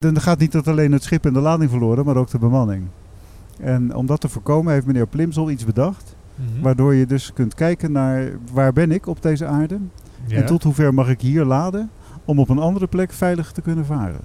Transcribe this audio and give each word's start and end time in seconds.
Dan 0.00 0.20
gaat 0.20 0.38
niet 0.38 0.52
dat 0.52 0.68
alleen 0.68 0.92
het 0.92 1.02
schip 1.02 1.24
en 1.24 1.32
de 1.32 1.40
lading 1.40 1.70
verloren, 1.70 2.04
maar 2.04 2.16
ook 2.16 2.30
de 2.30 2.38
bemanning. 2.38 2.86
En 3.58 3.94
om 3.94 4.06
dat 4.06 4.20
te 4.20 4.28
voorkomen 4.28 4.72
heeft 4.72 4.86
meneer 4.86 5.06
Plimsel 5.06 5.50
iets 5.50 5.64
bedacht. 5.64 6.16
Mhm. 6.34 6.62
Waardoor 6.62 6.94
je 6.94 7.06
dus 7.06 7.32
kunt 7.32 7.54
kijken 7.54 7.92
naar 7.92 8.30
waar 8.52 8.72
ben 8.72 8.90
ik 8.90 9.06
op 9.06 9.22
deze 9.22 9.46
aarde. 9.46 9.78
Ja. 10.26 10.36
En 10.36 10.46
tot 10.46 10.62
hoever 10.62 10.94
mag 10.94 11.08
ik 11.08 11.20
hier 11.20 11.44
laden 11.44 11.90
om 12.24 12.38
op 12.38 12.48
een 12.48 12.58
andere 12.58 12.86
plek 12.86 13.12
veilig 13.12 13.52
te 13.52 13.60
kunnen 13.60 13.84
varen. 13.86 14.20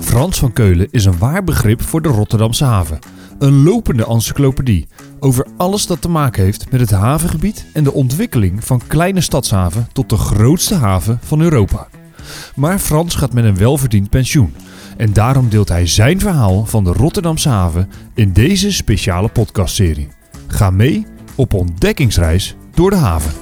Frans 0.00 0.38
van 0.38 0.52
Keulen 0.52 0.88
is 0.90 1.04
een 1.04 1.18
waar 1.18 1.44
begrip 1.44 1.82
voor 1.82 2.02
de 2.02 2.08
Rotterdamse 2.08 2.64
haven. 2.64 2.98
Een 3.38 3.62
lopende 3.62 4.06
encyclopedie 4.06 4.88
over 5.20 5.46
alles 5.56 5.86
dat 5.86 6.00
te 6.00 6.08
maken 6.08 6.44
heeft 6.44 6.70
met 6.70 6.80
het 6.80 6.90
havengebied 6.90 7.64
en 7.72 7.84
de 7.84 7.92
ontwikkeling 7.92 8.64
van 8.64 8.80
kleine 8.86 9.20
stadshaven 9.20 9.88
tot 9.92 10.08
de 10.08 10.16
grootste 10.16 10.74
haven 10.74 11.18
van 11.22 11.40
Europa. 11.40 11.88
Maar 12.54 12.78
Frans 12.78 13.14
gaat 13.14 13.32
met 13.32 13.44
een 13.44 13.56
welverdiend 13.56 14.10
pensioen 14.10 14.54
en 14.96 15.12
daarom 15.12 15.48
deelt 15.48 15.68
hij 15.68 15.86
zijn 15.86 16.20
verhaal 16.20 16.66
van 16.66 16.84
de 16.84 16.92
Rotterdamse 16.92 17.48
haven 17.48 17.88
in 18.14 18.32
deze 18.32 18.72
speciale 18.72 19.28
podcastserie. 19.28 20.08
Ga 20.46 20.70
mee 20.70 21.06
op 21.34 21.54
ontdekkingsreis 21.54 22.56
door 22.74 22.90
de 22.90 22.96
haven. 22.96 23.32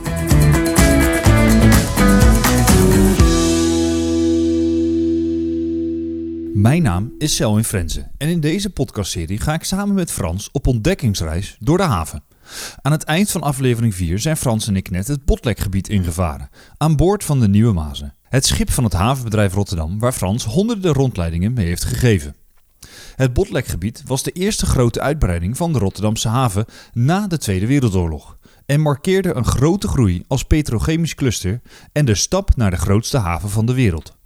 Mijn 6.59 6.83
naam 6.83 7.15
is 7.19 7.35
Selwyn 7.37 7.65
Frenzen 7.65 8.11
en 8.17 8.29
in 8.29 8.41
deze 8.41 8.71
podcastserie 8.71 9.41
ga 9.41 9.55
ik 9.55 9.65
samen 9.65 9.95
met 9.95 10.13
Frans 10.13 10.49
op 10.53 10.67
ontdekkingsreis 10.67 11.57
door 11.61 11.77
de 11.77 11.83
haven. 11.83 12.23
Aan 12.83 12.93
het 12.93 13.05
eind 13.05 13.31
van 13.31 13.43
aflevering 13.43 13.95
4 13.95 14.19
zijn 14.19 14.37
Frans 14.37 14.67
en 14.67 14.77
ik 14.77 14.91
net 14.91 15.07
het 15.09 15.25
Botlekgebied 15.25 15.89
ingevaren, 15.89 16.49
aan 16.77 16.97
boord 16.97 17.25
van 17.25 17.41
de 17.41 17.49
Nieuwe 17.49 17.73
Mazen. 17.73 18.15
Het 18.23 18.47
schip 18.47 18.71
van 18.71 18.85
het 18.85 18.93
havenbedrijf 18.93 19.55
Rotterdam 19.55 19.99
waar 19.99 20.13
Frans 20.13 20.45
honderden 20.45 20.93
rondleidingen 20.93 21.53
mee 21.53 21.67
heeft 21.67 21.85
gegeven. 21.85 22.35
Het 23.17 23.33
Botlekgebied 23.33 24.03
was 24.07 24.23
de 24.23 24.33
eerste 24.33 24.67
grote 24.67 25.01
uitbreiding 25.01 25.57
van 25.57 25.73
de 25.73 25.79
Rotterdamse 25.79 26.29
haven 26.29 26.65
na 26.93 27.27
de 27.27 27.39
Tweede 27.39 27.67
Wereldoorlog 27.67 28.39
en 28.67 28.81
markeerde 28.81 29.35
een 29.35 29.47
grote 29.47 29.89
groei 29.89 30.25
als 30.27 30.45
petrochemisch 30.45 31.15
cluster 31.15 31.61
en 31.93 32.05
de 32.05 32.15
stap 32.15 32.57
naar 32.57 32.71
de 32.71 32.77
grootste 32.77 33.19
haven 33.19 33.51
van 33.51 33.67
de 33.67 33.75
wereld. 33.75 34.18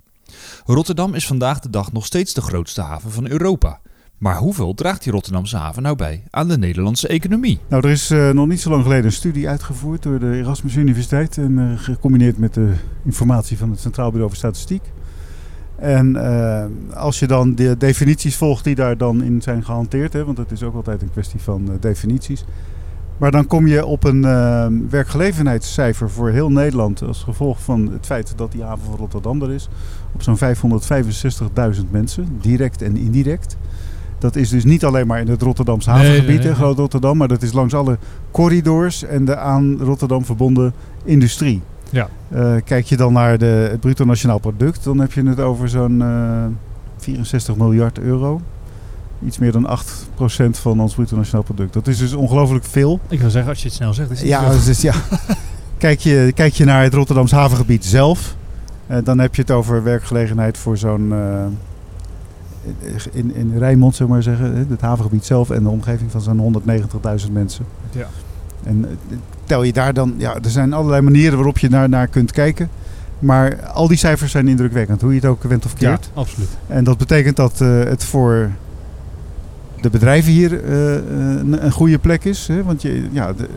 Rotterdam 0.64 1.14
is 1.14 1.26
vandaag 1.26 1.60
de 1.60 1.70
dag 1.70 1.92
nog 1.92 2.06
steeds 2.06 2.34
de 2.34 2.40
grootste 2.40 2.80
haven 2.80 3.10
van 3.10 3.28
Europa. 3.28 3.80
Maar 4.18 4.36
hoeveel 4.36 4.74
draagt 4.74 5.02
die 5.02 5.12
Rotterdamse 5.12 5.56
haven 5.56 5.82
nou 5.82 5.96
bij 5.96 6.22
aan 6.30 6.48
de 6.48 6.58
Nederlandse 6.58 7.08
economie? 7.08 7.58
Nou, 7.68 7.86
er 7.86 7.90
is 7.90 8.10
eh, 8.10 8.30
nog 8.30 8.46
niet 8.46 8.60
zo 8.60 8.70
lang 8.70 8.82
geleden 8.82 9.04
een 9.04 9.12
studie 9.12 9.48
uitgevoerd 9.48 10.02
door 10.02 10.18
de 10.18 10.36
Erasmus 10.36 10.76
Universiteit. 10.76 11.38
En 11.38 11.58
eh, 11.58 11.78
gecombineerd 11.78 12.38
met 12.38 12.54
de 12.54 12.72
informatie 13.04 13.58
van 13.58 13.70
het 13.70 13.80
Centraal 13.80 14.10
Bureau 14.10 14.28
voor 14.28 14.38
Statistiek. 14.38 14.82
En 15.76 16.16
eh, 16.16 16.64
als 16.96 17.18
je 17.18 17.26
dan 17.26 17.54
de 17.54 17.76
definities 17.76 18.36
volgt 18.36 18.64
die 18.64 18.74
daar 18.74 18.96
dan 18.96 19.22
in 19.22 19.42
zijn 19.42 19.64
gehanteerd, 19.64 20.12
hè, 20.12 20.24
want 20.24 20.38
het 20.38 20.50
is 20.50 20.62
ook 20.62 20.74
altijd 20.74 21.02
een 21.02 21.10
kwestie 21.10 21.40
van 21.40 21.76
definities. 21.80 22.44
Maar 23.22 23.30
dan 23.30 23.46
kom 23.46 23.66
je 23.66 23.86
op 23.86 24.04
een 24.04 24.24
eh, 24.24 24.66
werkgelegenheidscijfer 24.90 26.10
voor 26.10 26.30
heel 26.30 26.50
Nederland 26.50 27.02
als 27.02 27.22
gevolg 27.22 27.60
van 27.60 27.90
het 27.92 28.06
feit 28.06 28.32
dat 28.36 28.52
die 28.52 28.62
haven 28.62 28.84
van 28.84 28.96
Rotterdam 28.96 29.42
er 29.42 29.52
is. 29.52 29.68
Op 30.14 30.22
zo'n 30.22 30.36
565.000 31.74 31.90
mensen, 31.90 32.26
direct 32.40 32.82
en 32.82 32.96
indirect. 32.96 33.56
Dat 34.18 34.36
is 34.36 34.48
dus 34.48 34.64
niet 34.64 34.84
alleen 34.84 35.06
maar 35.06 35.20
in 35.20 35.28
het 35.28 35.42
Rotterdamse 35.42 35.90
havengebied, 35.90 36.42
nee. 36.42 36.54
Groot 36.54 36.78
Rotterdam, 36.78 37.16
maar 37.16 37.28
dat 37.28 37.42
is 37.42 37.52
langs 37.52 37.74
alle 37.74 37.98
corridors 38.30 39.04
en 39.04 39.24
de 39.24 39.36
aan 39.36 39.78
Rotterdam 39.80 40.24
verbonden 40.24 40.72
industrie. 41.04 41.62
Ja. 41.90 42.08
Eh, 42.28 42.54
kijk 42.64 42.86
je 42.86 42.96
dan 42.96 43.12
naar 43.12 43.38
de, 43.38 43.68
het 43.70 43.80
bruto 43.80 44.04
nationaal 44.04 44.38
product, 44.38 44.84
dan 44.84 44.98
heb 44.98 45.12
je 45.12 45.22
het 45.22 45.40
over 45.40 45.68
zo'n 45.68 46.02
eh 46.02 46.44
64 46.96 47.56
miljard 47.56 47.98
euro. 47.98 48.40
Iets 49.26 49.38
meer 49.38 49.52
dan 49.52 49.78
8% 49.78 50.50
van 50.50 50.80
ons 50.80 50.94
bruto 50.94 51.16
nationaal 51.16 51.42
product. 51.42 51.72
Dat 51.72 51.86
is 51.86 51.98
dus 51.98 52.12
ongelooflijk 52.12 52.64
veel. 52.64 53.00
Ik 53.08 53.20
wil 53.20 53.30
zeggen, 53.30 53.50
als 53.50 53.62
je 53.62 53.66
het 53.68 53.76
snel 53.76 53.94
zegt, 53.94 54.10
is 54.10 54.18
het 54.18 54.28
Ja, 54.28 54.50
dus, 54.64 54.80
ja. 54.80 54.94
kijk, 55.78 56.00
je, 56.00 56.32
kijk 56.34 56.52
je 56.54 56.64
naar 56.64 56.82
het 56.82 56.94
Rotterdams 56.94 57.30
havengebied 57.30 57.84
zelf, 57.84 58.36
eh, 58.86 58.98
dan 59.04 59.18
heb 59.18 59.34
je 59.34 59.42
het 59.42 59.50
over 59.50 59.82
werkgelegenheid 59.82 60.58
voor 60.58 60.78
zo'n. 60.78 61.12
eh, 61.12 61.44
in, 63.12 63.34
in 63.34 63.58
Rijnmond, 63.58 63.94
zullen 63.94 64.08
we 64.08 64.14
maar 64.14 64.36
zeggen, 64.36 64.66
het 64.70 64.80
havengebied 64.80 65.24
zelf 65.24 65.50
en 65.50 65.62
de 65.62 65.68
omgeving 65.68 66.10
van 66.10 66.20
zo'n 66.20 66.62
190.000 67.26 67.32
mensen. 67.32 67.64
Ja. 67.90 68.06
En 68.62 68.84
eh, 68.84 69.16
tel 69.44 69.62
je 69.62 69.72
daar 69.72 69.94
dan, 69.94 70.14
ja, 70.16 70.34
er 70.34 70.50
zijn 70.50 70.72
allerlei 70.72 71.02
manieren 71.02 71.34
waarop 71.34 71.58
je 71.58 71.68
naar, 71.68 71.88
naar 71.88 72.06
kunt 72.06 72.32
kijken. 72.32 72.68
Maar 73.18 73.66
al 73.66 73.88
die 73.88 73.96
cijfers 73.96 74.32
zijn 74.32 74.48
indrukwekkend, 74.48 75.00
hoe 75.00 75.10
je 75.10 75.16
het 75.20 75.28
ook 75.28 75.42
went 75.42 75.64
of 75.64 75.72
ja, 75.78 75.88
keert. 75.88 76.10
absoluut. 76.14 76.48
En 76.66 76.84
dat 76.84 76.98
betekent 76.98 77.36
dat 77.36 77.58
het 77.58 78.04
voor 78.04 78.50
de 79.82 79.90
bedrijven 79.90 80.32
hier 80.32 80.64
eh, 80.64 80.94
een, 80.94 81.64
een 81.64 81.72
goede 81.72 81.98
plek 81.98 82.24
is. 82.24 82.46
Hè? 82.46 82.62
Want 82.62 82.82
je, 82.82 83.08
ja, 83.10 83.32
de, 83.32 83.48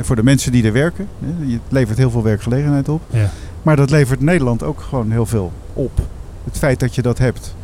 voor 0.00 0.16
de 0.16 0.22
mensen 0.22 0.52
die 0.52 0.64
er 0.64 0.72
werken, 0.72 1.08
hè? 1.24 1.44
je 1.46 1.58
levert 1.68 1.98
heel 1.98 2.10
veel 2.10 2.22
werkgelegenheid 2.22 2.88
op. 2.88 3.02
Ja. 3.10 3.30
Maar 3.62 3.76
dat 3.76 3.90
levert 3.90 4.20
Nederland 4.20 4.62
ook 4.62 4.80
gewoon 4.80 5.10
heel 5.10 5.26
veel 5.26 5.52
op. 5.72 6.00
Het 6.44 6.58
feit 6.58 6.80
dat 6.80 6.94
je 6.94 7.02
dat 7.02 7.18
hebt. 7.18 7.54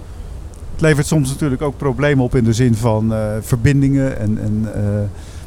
Het 0.73 0.81
levert 0.81 1.07
soms 1.07 1.29
natuurlijk 1.29 1.63
ook 1.63 1.77
problemen 1.77 2.25
op 2.25 2.35
in 2.35 2.45
de 2.45 2.53
zin 2.53 2.75
van 2.75 3.15
eh, 3.15 3.21
verbindingen 3.41 4.19
en, 4.19 4.39
en 4.43 4.69
eh, 4.75 4.83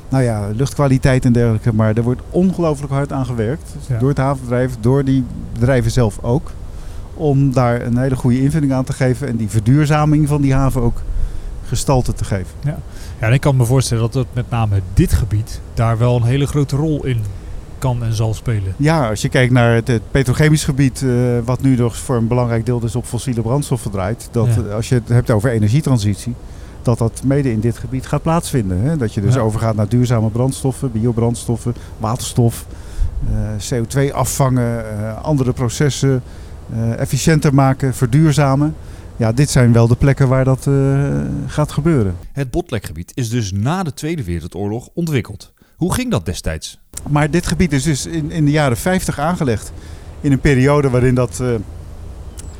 nou 0.09 0.23
ja, 0.23 0.47
luchtkwaliteit 0.55 1.25
en 1.25 1.33
dergelijke. 1.33 1.73
Maar 1.73 1.97
er 1.97 2.03
wordt 2.03 2.21
ongelooflijk 2.29 2.93
hard 2.93 3.11
aan 3.11 3.25
gewerkt. 3.25 3.75
Ja. 3.87 3.97
Door 3.99 4.09
het 4.09 4.17
havenbedrijf, 4.17 4.75
door 4.79 5.03
die 5.03 5.23
bedrijven 5.53 5.91
zelf 5.91 6.19
ook. 6.21 6.51
Om 7.13 7.53
daar 7.53 7.81
een 7.81 7.97
hele 7.97 8.15
goede 8.15 8.41
invulling 8.41 8.73
aan 8.73 8.83
te 8.83 8.93
geven. 8.93 9.27
En 9.27 9.35
die 9.35 9.49
verduurzaming 9.49 10.27
van 10.27 10.41
die 10.41 10.53
haven 10.53 10.81
ook 10.81 11.01
gestalte 11.73 12.13
te 12.13 12.23
geven. 12.25 12.53
Ja, 12.63 12.77
en 13.19 13.33
ik 13.33 13.41
kan 13.41 13.55
me 13.55 13.65
voorstellen 13.65 14.03
dat 14.03 14.13
het 14.13 14.27
met 14.33 14.49
name 14.49 14.81
dit 14.93 15.13
gebied 15.13 15.61
daar 15.73 15.97
wel 15.97 16.15
een 16.15 16.23
hele 16.23 16.45
grote 16.47 16.75
rol 16.75 17.05
in 17.05 17.21
kan 17.77 18.03
en 18.03 18.13
zal 18.13 18.33
spelen. 18.33 18.73
Ja, 18.77 19.09
als 19.09 19.21
je 19.21 19.29
kijkt 19.29 19.53
naar 19.53 19.75
het, 19.75 20.01
petrochemisch 20.11 20.63
gebied, 20.63 21.01
eh, 21.03 21.09
wat 21.45 21.61
nu 21.61 21.75
nog 21.75 21.97
voor 21.97 22.15
een 22.15 22.27
belangrijk 22.27 22.65
deel 22.65 22.79
dus 22.79 22.95
op 22.95 23.05
fossiele 23.05 23.41
brandstoffen 23.41 23.91
draait. 23.91 24.27
Dat 24.31 24.47
Ja. 24.55 24.61
eh, 24.67 24.73
als 24.75 24.89
je 24.89 24.95
het 24.95 25.09
hebt 25.09 25.31
over 25.31 25.49
energietransitie, 25.51 26.33
dat 26.81 26.97
dat 26.97 27.21
mede 27.25 27.51
in 27.51 27.59
dit 27.59 27.77
gebied 27.77 28.07
gaat 28.07 28.21
plaatsvinden. 28.21 28.81
Hè? 28.81 28.97
Dat 28.97 29.13
je 29.13 29.21
dus 29.21 29.33
Ja. 29.33 29.39
overgaat 29.39 29.75
naar 29.75 29.87
duurzame 29.89 30.29
brandstoffen, 30.29 30.91
biobrandstoffen, 30.91 31.75
waterstof, 31.97 32.65
eh, 33.27 33.33
CO2 33.69 34.13
afvangen, 34.13 34.83
andere 35.23 35.53
processen 35.53 36.23
efficiënter 36.97 37.53
maken, 37.53 37.93
verduurzamen. 37.93 38.75
Ja, 39.17 39.31
dit 39.31 39.49
zijn 39.49 39.73
wel 39.73 39.87
de 39.87 39.95
plekken 39.95 40.27
waar 40.27 40.43
dat 40.45 40.67
eh, 40.67 40.73
gaat 41.47 41.71
gebeuren. 41.71 42.15
Het 42.31 42.51
Botlekgebied 42.51 43.11
is 43.15 43.29
dus 43.29 43.51
na 43.51 43.83
de 43.83 43.93
Tweede 43.93 44.23
Wereldoorlog 44.23 44.89
ontwikkeld. 44.93 45.53
Hoe 45.75 45.93
ging 45.93 46.11
dat 46.11 46.25
destijds? 46.25 46.79
Maar 47.09 47.31
dit 47.31 47.47
gebied 47.47 47.71
is 47.73 47.83
dus 47.83 48.05
in, 48.05 48.31
in 48.31 48.45
de 48.45 48.51
jaren 48.51 48.77
50 48.77 49.19
aangelegd. 49.19 49.71
In 50.21 50.31
een 50.31 50.39
periode 50.39 50.89
waarin 50.89 51.15
dat 51.15 51.39
eh, 51.39 51.47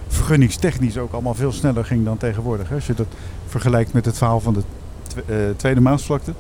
vergunningstechnisch 0.08 0.98
ook 0.98 1.14
allemaal 1.14 1.34
veel 1.34 1.52
sneller 1.52 1.86
ging 1.86 2.06
dan 2.06 2.18
tegenwoordig. 2.18 2.70
Hè. 2.70 2.76
Als 2.76 2.88
je 2.88 2.94
dat 2.94 3.08
vergelijkt 3.48 3.94
met 3.94 4.06
het 4.06 4.18
verhaal 4.18 4.40
van 4.40 4.54
de 4.54 4.62
eh, 5.26 5.36
Tweede 5.56 5.82
Maasvlakte. 5.82 6.34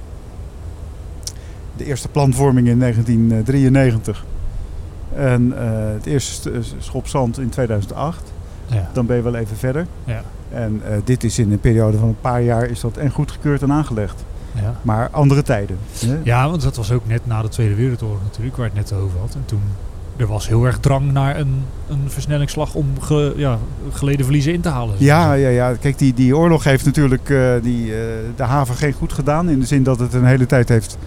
De 1.77 1.85
eerste 1.85 2.07
planvorming 2.07 2.67
in 2.67 2.79
1993. 2.79 4.25
En 5.15 5.51
het 5.93 6.05
eerste 6.05 6.51
st- 6.61 6.75
schop 6.79 7.07
zand 7.07 7.39
in 7.39 7.49
2008. 7.49 8.32
Ja. 8.73 8.89
Dan 8.93 9.05
ben 9.05 9.15
je 9.15 9.21
wel 9.21 9.35
even 9.35 9.57
verder. 9.57 9.85
Ja. 10.03 10.21
En 10.51 10.81
eh, 10.85 10.97
dit 11.03 11.23
is 11.23 11.39
in 11.39 11.51
een 11.51 11.59
periode 11.59 11.97
van 11.97 12.07
een 12.07 12.21
paar 12.21 12.41
jaar 12.41 12.65
is 12.65 12.79
dat 12.79 12.97
en 12.97 13.09
goedgekeurd 13.11 13.61
en 13.61 13.71
aangelegd. 13.71 14.23
Ja. 14.61 14.75
Maar 14.81 15.09
andere 15.11 15.41
tijden. 15.41 15.77
Hè. 16.05 16.17
ja, 16.23 16.49
want 16.49 16.61
dat 16.61 16.75
was 16.75 16.91
ook 16.91 17.07
net 17.07 17.21
na 17.25 17.41
de 17.41 17.49
Tweede 17.49 17.75
Wereldoorlog 17.75 18.19
natuurlijk, 18.23 18.55
waar 18.57 18.65
het 18.65 18.75
net 18.75 18.93
over 18.93 19.19
had. 19.19 19.33
En 19.35 19.41
toen 19.45 19.61
er 20.17 20.27
was 20.27 20.47
heel 20.47 20.65
erg 20.65 20.79
drang 20.79 21.11
naar 21.11 21.39
een, 21.39 21.63
een 21.89 22.03
versnellingsslag 22.07 22.73
om 22.75 22.85
ge- 23.01 23.33
ja, 23.35 23.57
geleden 23.91 24.23
verliezen 24.25 24.53
in 24.53 24.61
te 24.61 24.69
halen. 24.69 24.95
Ja, 24.97 25.33
ja, 25.33 25.49
ja. 25.49 25.73
Kijk, 25.73 25.97
die, 25.97 26.13
die 26.13 26.37
oorlog 26.37 26.63
heeft 26.63 26.85
natuurlijk 26.85 27.29
eh, 27.29 27.51
die, 27.61 27.91
eh, 27.93 27.99
de 28.35 28.43
haven 28.43 28.75
geen 28.75 28.93
goed 28.93 29.13
gedaan. 29.13 29.49
In 29.49 29.59
de 29.59 29.65
zin 29.65 29.83
dat 29.83 29.99
het 29.99 30.13
een 30.13 30.25
hele 30.25 30.45
tijd 30.45 30.69
heeft 30.69 30.97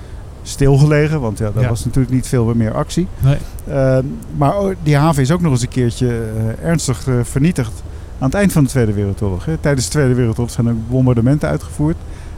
stilgelegen. 0.48 1.20
Want 1.20 1.38
ja, 1.38 1.50
Ja. 1.58 1.68
was 1.68 1.84
natuurlijk 1.84 2.14
niet 2.14 2.26
veel 2.26 2.52
meer 2.54 2.74
actie. 2.74 3.06
Nee. 3.18 3.36
Eh, 3.64 3.98
maar 4.36 4.54
o- 4.56 4.74
die 4.82 4.96
haven 4.96 5.22
is 5.22 5.30
ook 5.30 5.40
nog 5.40 5.52
eens 5.52 5.62
een 5.62 5.68
keertje 5.68 6.08
eh, 6.08 6.68
ernstig 6.68 7.06
eh, 7.08 7.14
vernietigd. 7.22 7.82
Aan 8.18 8.26
het 8.28 8.34
eind 8.34 8.52
van 8.52 8.62
de 8.64 8.68
Tweede 8.68 8.92
Wereldoorlog. 8.92 9.44
Hè. 9.44 9.56
Tijdens 9.56 9.84
de 9.84 9.90
Tweede 9.92 10.14
Wereldoorlog 10.14 10.52
zijn 10.54 10.66
er 10.66 10.74
bombardementen 10.88 11.48
uitgevoerd. 11.48 11.96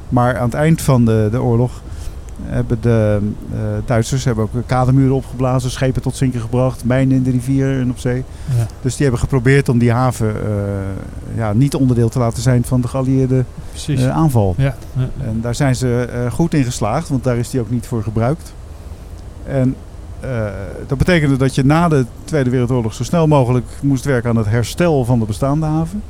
Maar 0.09 0.37
aan 0.39 0.45
het 0.45 0.55
eind 0.55 0.81
van 0.83 1.05
de, 1.05 1.29
de 1.31 1.43
oorlog 1.43 1.83
hebben 2.43 2.79
de 2.81 3.19
eh, 3.53 3.59
Duitsers 3.85 4.25
hebben 4.25 4.45
ook 4.45 4.67
kademuren 4.67 5.15
opgeblazen, 5.15 5.71
schepen 5.71 6.03
tot 6.03 6.17
zinken 6.17 6.41
gebracht, 6.41 6.85
mijnen 6.85 7.17
in 7.17 7.23
de 7.23 7.31
rivier 7.31 7.81
en 7.81 7.91
op 7.91 7.99
zee. 7.99 8.25
Ja, 8.57 8.67
Dus 8.81 8.93
die 8.93 9.03
hebben 9.03 9.21
geprobeerd 9.21 9.69
om 9.69 9.79
die 9.79 9.93
haven 9.93 10.35
eh, 10.35 11.37
ja, 11.37 11.53
niet 11.53 11.75
onderdeel 11.75 12.09
te 12.09 12.19
laten 12.19 12.43
zijn 12.43 12.65
van 12.65 12.81
de 12.81 12.89
geallieerde 12.89 13.45
eh, 13.87 14.11
aanval. 14.11 14.55
ja. 14.59 14.75
En 15.21 15.41
daar 15.41 15.55
zijn 15.55 15.77
ze 15.77 16.09
goed 16.33 16.55
in 16.55 16.65
geslaagd, 16.65 17.09
want 17.09 17.25
daar 17.25 17.37
is 17.37 17.51
die 17.51 17.61
ook 17.61 17.71
niet 17.71 17.87
voor 17.87 18.03
gebruikt. 18.03 18.55
En 19.47 19.77
dat 20.87 20.99
betekende 20.99 21.37
dat 21.37 21.55
je 21.55 21.65
na 21.65 21.89
de 21.89 22.07
Tweede 22.25 22.51
Wereldoorlog 22.51 22.95
zo 22.95 23.05
snel 23.05 23.27
mogelijk 23.27 23.67
moest 23.83 24.05
werken 24.05 24.31
aan 24.31 24.37
het 24.37 24.49
herstel 24.49 25.05
van 25.05 25.19
de 25.19 25.25
bestaande 25.25 25.67
haven. 25.67 26.03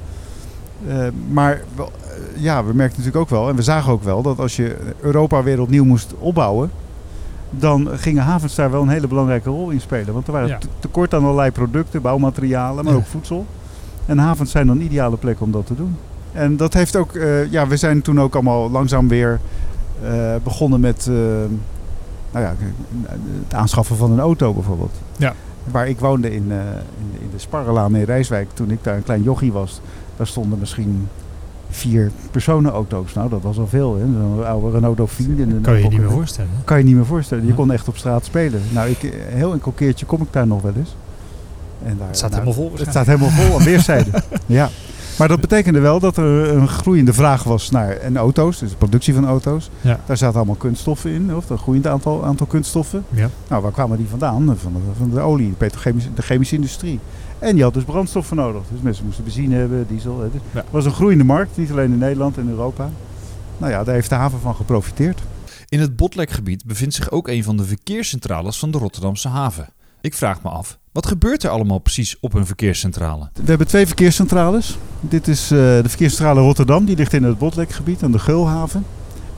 Maar 1.31 1.63
wel, 1.77 1.91
ja, 2.37 2.65
we 2.65 2.75
merkten 2.75 2.99
natuurlijk 3.03 3.25
ook 3.33 3.39
wel, 3.39 3.49
en 3.49 3.57
we 3.57 3.63
zagen 3.63 3.93
ook 3.93 4.03
wel, 4.03 4.23
dat 4.23 4.39
als 4.39 4.57
je 4.57 4.77
Europa 5.01 5.43
weer 5.43 5.61
opnieuw 5.61 5.85
moest 5.85 6.15
opbouwen, 6.19 6.71
dan 7.51 7.89
gingen 7.93 8.23
havens 8.23 8.55
daar 8.55 8.71
wel 8.71 8.83
een 8.83 8.89
hele 8.89 9.09
belangrijke 9.09 9.51
rol 9.51 9.71
in 9.71 9.81
spelen. 9.81 10.15
Want 10.15 10.27
er 10.27 10.33
waren 10.33 10.49
Ja. 10.49 10.59
tekort 10.79 11.15
aan 11.15 11.23
allerlei 11.25 11.51
producten, 11.51 12.03
bouwmaterialen, 12.03 12.85
maar 12.85 12.93
Ja. 12.93 12.99
ook 12.99 13.07
voedsel. 13.07 13.47
En 14.07 14.19
havens 14.19 14.51
zijn 14.51 14.67
dan 14.67 14.77
een 14.77 14.85
ideale 14.85 15.17
plek 15.17 15.41
om 15.41 15.51
dat 15.53 15.67
te 15.67 15.75
doen. 15.75 15.97
En 16.33 16.57
dat 16.57 16.75
heeft 16.75 16.97
ook, 16.97 17.15
eh, 17.15 17.51
ja, 17.51 17.67
we 17.67 17.77
zijn 17.77 18.03
toen 18.03 18.21
ook 18.21 18.35
allemaal 18.35 18.71
langzaam 18.71 19.09
weer 19.09 19.41
eh, 20.03 20.35
begonnen 20.43 20.81
met 20.81 21.07
eh, 21.09 21.15
nou 22.31 22.45
ja, 22.45 22.55
het 23.45 23.55
aanschaffen 23.55 23.97
van 23.97 24.11
een 24.11 24.21
auto 24.21 24.53
bijvoorbeeld. 24.53 24.93
Ja. 25.17 25.35
Waar 25.71 25.89
ik 25.89 25.99
woonde 25.99 26.35
in, 26.35 26.51
in, 26.51 27.21
in 27.21 27.29
de 27.33 27.39
Sparrelaan 27.39 27.97
in 27.97 28.05
Rijswijk, 28.05 28.49
toen 28.55 28.71
ik 28.71 28.85
daar 28.85 28.97
een 28.97 29.03
klein 29.03 29.23
jochie 29.23 29.53
was, 29.53 29.81
daar 30.17 30.27
stonden 30.27 30.59
misschien 30.59 31.09
vier 31.71 32.11
personenauto's. 32.31 33.15
Nou, 33.15 33.29
dat 33.29 33.43
was 33.43 33.59
al 33.59 33.67
veel. 33.67 33.95
hè. 33.97 34.01
Zo'n 34.01 34.47
oude 34.47 34.71
Renault 34.71 34.97
Dauphine. 34.97 35.43
en 35.43 35.61
Kan 35.61 35.77
je 35.77 35.83
je 35.83 35.89
niet 35.89 35.99
meer 35.99 36.11
voorstellen. 36.11 36.51
Kan 36.65 36.79
je 36.79 36.85
niet 36.85 36.95
meer 36.95 37.07
voorstellen. 37.07 37.47
Je 37.47 37.55
kon 37.55 37.73
echt 37.73 37.89
op 37.89 37.97
straat 37.97 38.25
spelen. 38.25 38.63
Nou, 38.73 38.89
ik, 38.89 39.13
heel 39.29 39.53
enkel 39.53 39.73
keertje 39.73 40.07
kom 40.07 40.23
ik 40.23 40.29
daar 40.31 40.47
nog 40.47 40.63
wel 40.63 40.73
eens. 40.77 40.97
En 41.83 41.97
daar, 41.99 42.07
Het 42.07 42.17
staat 42.17 42.31
nou, 42.31 42.43
helemaal 42.43 42.69
vol 42.69 42.79
Het 42.79 42.89
staat 42.89 43.07
helemaal 43.07 43.29
vol 43.29 43.59
aan 43.59 43.65
weerszijden. 43.65 44.23
ja. 44.47 44.71
Maar 45.19 45.29
dat 45.29 45.41
betekende 45.41 45.81
wel 45.81 46.01
dat 46.01 46.17
er 46.17 46.49
een 46.57 46.69
groeiende 46.69 47.13
vraag 47.13 47.43
was 47.43 47.71
naar 47.71 47.91
en 47.91 48.17
auto's, 48.17 48.59
dus 48.59 48.71
de 48.71 48.77
productie 48.77 49.15
van 49.15 49.27
auto's. 49.27 49.71
Ja. 49.81 50.01
Daar 50.07 50.17
zaten 50.17 50.37
allemaal 50.37 50.55
kunststoffen 50.55 51.11
in, 51.11 51.35
of 51.37 51.51
een 51.51 51.59
groeiend 51.59 51.87
aantal, 51.87 52.25
aantal 52.25 52.47
kunststoffen. 52.47 53.05
Ja. 53.11 53.31
Nou, 53.49 53.63
waar 53.63 53.73
kwamen 53.73 53.97
die 53.97 54.07
vandaan? 54.09 54.57
Van 54.59 54.73
de, 54.73 54.79
van 54.99 55.11
de 55.11 55.21
olie, 55.21 55.49
de 55.49 55.57
petrochemische 55.57 56.15
de 56.15 56.23
chemische 56.23 56.55
industrie. 56.55 57.01
En 57.39 57.55
die 57.55 57.63
had 57.65 57.75
dus 57.75 57.85
brandstof 57.85 58.27
voor 58.27 58.37
nodig. 58.37 58.63
Dus 58.71 58.81
mensen 58.81 59.05
moesten 59.05 59.25
benzine 59.25 59.55
hebben, 59.55 59.87
diesel. 59.89 60.21
hè. 60.21 60.31
Dus 60.31 60.41
Ja. 60.53 60.59
Het 60.59 60.71
was 60.71 60.85
een 60.85 60.93
groeiende 60.93 61.25
markt, 61.25 61.57
niet 61.57 61.71
alleen 61.71 61.93
in 61.93 61.99
Nederland 61.99 62.37
en 62.39 62.49
Europa. 62.49 62.91
Nou 63.57 63.73
ja, 63.73 63.85
daar 63.85 63.95
heeft 63.95 64.09
de 64.09 64.15
haven 64.15 64.41
van 64.41 64.55
geprofiteerd. 64.55 65.21
In 65.69 65.81
het 65.81 65.97
Botlekgebied 65.97 66.65
bevindt 66.65 66.95
zich 66.95 67.11
ook 67.11 67.29
een 67.29 67.45
van 67.45 67.57
de 67.57 67.65
verkeerscentrales 67.65 68.59
van 68.59 68.71
de 68.71 68.79
Rotterdamse 68.79 69.29
haven. 69.29 69.69
Ik 70.01 70.15
vraag 70.15 70.43
me 70.43 70.49
af, 70.49 70.79
wat 70.93 71.07
gebeurt 71.07 71.43
er 71.43 71.51
allemaal 71.51 71.79
precies 71.79 72.17
op 72.21 72.35
een 72.35 72.47
verkeerscentrale? 72.47 73.29
We 73.35 73.43
hebben 73.45 73.67
twee 73.67 73.87
verkeerscentrales. 73.87 74.79
Dit 75.01 75.29
is 75.29 75.43
eh, 75.43 75.59
de 75.59 75.83
verkeerscentrale 75.89 76.41
Rotterdam, 76.41 76.85
die 76.85 76.97
ligt 76.97 77.13
in 77.13 77.23
het 77.23 77.39
Botlekgebied 77.39 78.03
aan 78.03 78.13
de 78.13 78.19
Geulhaven. 78.19 78.85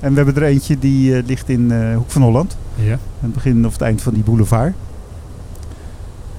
En 0.00 0.10
we 0.10 0.16
hebben 0.16 0.36
er 0.42 0.48
eentje 0.48 0.78
die 0.78 1.16
eh, 1.16 1.26
ligt 1.26 1.48
in 1.48 1.70
eh, 1.72 1.96
Hoek 1.96 2.10
van 2.10 2.22
Holland, 2.22 2.56
Ja. 2.74 2.92
aan 2.92 2.98
het 3.20 3.32
begin 3.32 3.66
of 3.66 3.72
het 3.72 3.82
eind 3.82 4.02
van 4.02 4.14
die 4.14 4.22
boulevard. 4.22 4.74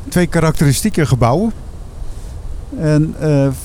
Twee 0.07 0.27
karakteristieke 0.27 1.05
gebouwen. 1.05 1.51
En 2.77 3.15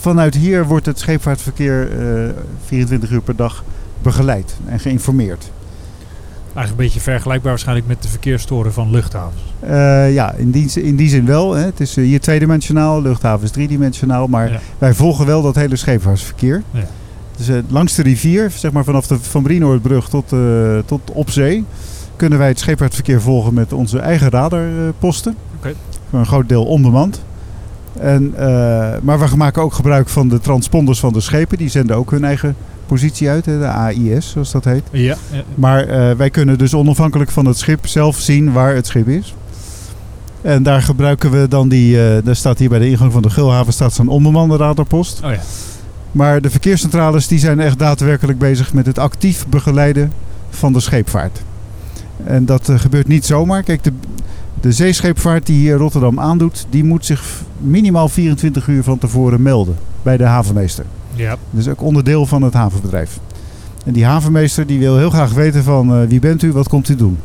vanuit 0.01 0.35
hier 0.35 0.67
wordt 0.67 0.87
het 0.87 0.99
scheepvaartverkeer 0.99 1.91
eh, 2.27 2.31
24 2.65 3.11
uur 3.11 3.21
per 3.21 3.37
dag 3.37 3.65
begeleid 4.03 4.57
en 4.67 4.81
geïnformeerd. 4.81 5.51
Eigenlijk 6.57 6.71
een 6.71 6.85
beetje 6.95 7.11
vergelijkbaar 7.11 7.51
waarschijnlijk 7.51 7.87
met 7.87 8.03
de 8.03 8.09
verkeerstoren 8.09 8.73
van 8.73 8.91
luchthavens. 8.91 9.41
Eh, 9.61 10.15
ja, 10.15 10.33
in 10.33 10.51
die, 10.51 10.83
in 10.83 10.97
die 10.97 11.09
zin 11.09 11.27
wel. 11.27 11.55
Hè. 11.55 11.65
Het 11.65 11.81
is 11.81 11.97
eh, 11.97 12.05
hier 12.05 12.21
tweedimensionaal, 12.21 13.03
luchthaven 13.03 13.45
is 13.45 13.51
driedimensionaal. 13.51 14.27
Maar 14.27 14.51
Ja. 14.53 14.59
wij 14.79 14.95
volgen 14.95 15.27
wel 15.27 15.43
dat 15.43 15.55
hele 15.55 15.77
scheepvaartverkeer. 15.77 16.63
Ja. 16.71 16.87
Dus 17.37 17.49
eh, 17.49 17.57
langs 17.69 17.95
de 17.95 18.03
rivier, 18.03 18.51
zeg 18.51 18.73
maar 18.73 18.85
vanaf 18.85 19.07
de 19.07 19.19
Van 19.21 19.43
Brienoordbrug 19.43 20.09
tot, 20.09 20.33
tot 20.87 21.11
op 21.11 21.31
zee, 21.31 21.65
kunnen 22.17 22.39
wij 22.39 22.49
het 22.49 22.59
scheepvaartverkeer 22.59 23.21
volgen 23.21 23.55
met 23.55 23.73
onze 23.73 23.99
eigen 23.99 24.31
radarposten. 24.31 25.37
Oké. 25.57 25.75
Voor 26.11 26.19
een 26.19 26.27
groot 26.27 26.49
deel 26.49 26.65
onbemand. 26.65 27.25
En, 28.01 28.33
eh, 28.37 28.47
maar 29.03 29.19
we 29.19 29.37
maken 29.37 29.63
ook 29.63 29.73
gebruik 29.73 30.09
van 30.09 30.29
de 30.29 30.41
transponders 30.41 31.01
van 31.01 31.13
de 31.13 31.21
schepen. 31.21 31.59
Die 31.59 31.69
zenden 31.69 31.97
ook 31.97 32.11
hun 32.11 32.25
eigen 32.25 32.57
positie 32.87 33.29
uit, 33.29 33.45
de 33.45 33.67
AIS 33.67 34.31
zoals 34.31 34.53
dat 34.53 34.65
heet. 34.65 34.83
Ja. 34.91 35.17
ja. 35.31 35.43
Maar 35.55 35.89
eh, 35.89 36.17
wij 36.17 36.31
kunnen 36.31 36.59
dus 36.59 36.75
onafhankelijk 36.75 37.31
van 37.31 37.47
het 37.47 37.59
schip 37.59 37.87
zelf 37.87 38.19
zien 38.19 38.53
waar 38.53 38.75
het 38.75 38.87
schip 38.87 39.09
is. 39.09 39.35
En 40.43 40.63
daar 40.63 40.83
gebruiken 40.83 41.31
we 41.31 41.49
dan 41.49 41.69
die, 41.69 42.03
eh 42.03 42.25
daar 42.25 42.37
staat 42.37 42.59
hier 42.59 42.69
bij 42.69 42.79
de 42.79 42.89
ingang 42.89 43.13
van 43.13 43.23
de 43.23 43.31
Gulhaven 43.31 43.73
staat 43.73 43.93
zo'n 43.93 44.09
onbemande 44.09 44.57
radarpost. 44.57 45.21
Oh 45.25 45.31
ja. 45.31 45.41
Maar 46.13 46.41
de 46.41 46.51
verkeerscentrales 46.51 47.27
die 47.27 47.39
zijn 47.39 47.61
echt 47.61 47.79
daadwerkelijk 47.79 48.39
bezig 48.39 48.73
met 48.73 48.87
het 48.87 48.99
actief 48.99 49.47
begeleiden 49.47 50.13
van 50.51 50.73
de 50.73 50.81
scheepvaart. 50.81 51.43
En 52.25 52.45
dat 52.45 52.71
gebeurt 52.75 53.09
niet 53.09 53.25
zomaar. 53.25 53.63
Kijk, 53.63 53.85
de, 53.85 53.93
de 54.67 54.73
zeescheepvaart 54.73 55.47
die 55.47 55.57
hier 55.57 55.77
Rotterdam 55.77 56.21
aandoet, 56.21 56.67
die 56.71 56.85
moet 56.85 57.05
zich 57.05 57.43
minimaal 57.59 58.09
24 58.09 58.69
uur 58.69 58.83
van 58.83 58.99
tevoren 58.99 59.43
melden 59.43 59.77
bij 60.03 60.17
de 60.17 60.25
havenmeester. 60.25 60.85
Ja. 61.15 61.37
Dus 61.51 61.69
ook 61.69 61.83
onderdeel 61.83 62.27
van 62.27 62.43
het 62.43 62.55
havenbedrijf. 62.55 63.19
En 63.85 63.93
die 63.93 64.05
havenmeester 64.05 64.67
die 64.67 64.79
wil 64.79 64.97
heel 64.97 65.11
graag 65.11 65.33
weten 65.33 65.63
van 65.63 65.95
eh, 65.95 66.09
wie 66.09 66.21
bent 66.21 66.43
u, 66.43 66.53
wat 66.53 66.69
komt 66.69 66.89
u 66.89 66.97
doen? 66.97 67.19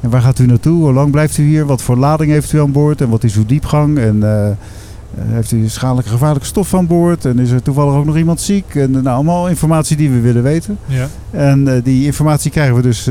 En 0.00 0.10
waar 0.10 0.20
gaat 0.20 0.38
u 0.38 0.46
naartoe? 0.46 0.82
Hoe 0.82 0.92
lang 0.92 1.10
blijft 1.10 1.38
u 1.38 1.42
hier? 1.42 1.66
Wat 1.66 1.82
voor 1.82 1.96
lading 1.96 2.30
heeft 2.30 2.52
u 2.52 2.60
aan 2.60 2.72
boord? 2.72 3.00
En 3.00 3.08
wat 3.08 3.24
is 3.24 3.36
uw 3.36 3.46
diepgang? 3.46 3.98
En 3.98 4.22
eh, 4.22 4.48
eh, 4.48 4.54
heeft 5.14 5.52
u 5.52 5.68
schadelijke 5.68 6.10
gevaarlijke 6.10 6.46
stof 6.46 6.74
aan 6.74 6.86
boord? 6.86 7.24
En 7.24 7.38
is 7.38 7.50
er 7.50 7.62
toevallig 7.62 7.94
ook 7.94 8.04
nog 8.04 8.16
iemand 8.16 8.40
ziek? 8.40 8.74
En 8.74 8.90
nou, 8.90 9.06
allemaal 9.06 9.48
informatie 9.48 9.96
die 9.96 10.10
we 10.10 10.20
willen 10.20 10.42
weten. 10.42 10.78
Ja. 10.86 11.08
En 11.30 11.80
die 11.82 12.04
informatie 12.04 12.50
krijgen 12.50 12.74
we 12.74 12.82
dus 12.82 13.08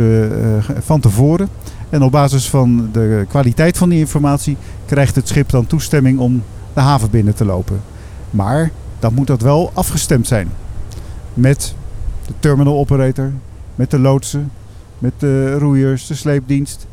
van 0.80 1.00
tevoren. 1.00 1.50
En 1.94 2.04
op 2.04 2.12
basis 2.12 2.50
van 2.50 2.90
de 2.92 3.26
kwaliteit 3.30 3.78
van 3.78 3.90
die 3.90 4.00
informatie 4.00 4.58
krijgt 4.86 5.16
het 5.16 5.28
schip 5.28 5.50
dan 5.50 5.68
toestemming 5.68 6.20
om 6.20 6.44
de 6.74 6.80
haven 6.80 7.10
binnen 7.10 7.36
te 7.36 7.46
lopen. 7.46 7.82
Maar 8.30 8.72
dan 9.00 9.14
moet 9.14 9.28
dat 9.28 9.42
wel 9.42 9.72
afgestemd 9.74 10.28
zijn 10.28 10.50
met 11.34 11.76
de 12.26 12.34
terminal 12.40 12.78
operator, 12.78 13.32
met 13.76 13.92
de 13.92 14.00
loodsen, 14.00 14.52
met 15.00 15.14
de 15.18 15.58
roeiers, 15.58 16.08
de 16.08 16.16
sleepdienst. 16.16 16.88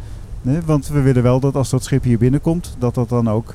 Want 0.65 0.89
we 0.89 1.01
willen 1.01 1.23
wel 1.23 1.41
dat 1.41 1.55
als 1.55 1.71
dat 1.71 1.85
schip 1.85 2.03
hier 2.03 2.19
binnenkomt, 2.19 2.75
dat 2.79 2.95
dat 2.95 3.09
dan 3.09 3.31
ook 3.31 3.55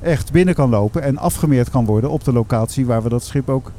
echt 0.00 0.32
binnen 0.32 0.54
kan 0.54 0.70
lopen 0.70 1.02
en 1.02 1.18
afgemeerd 1.18 1.70
kan 1.70 1.84
worden 1.84 2.10
op 2.10 2.24
de 2.24 2.32
locatie 2.32 2.86
waar 2.86 3.02
we 3.02 3.08
dat 3.08 3.24
schip 3.24 3.48
ook 3.48 3.70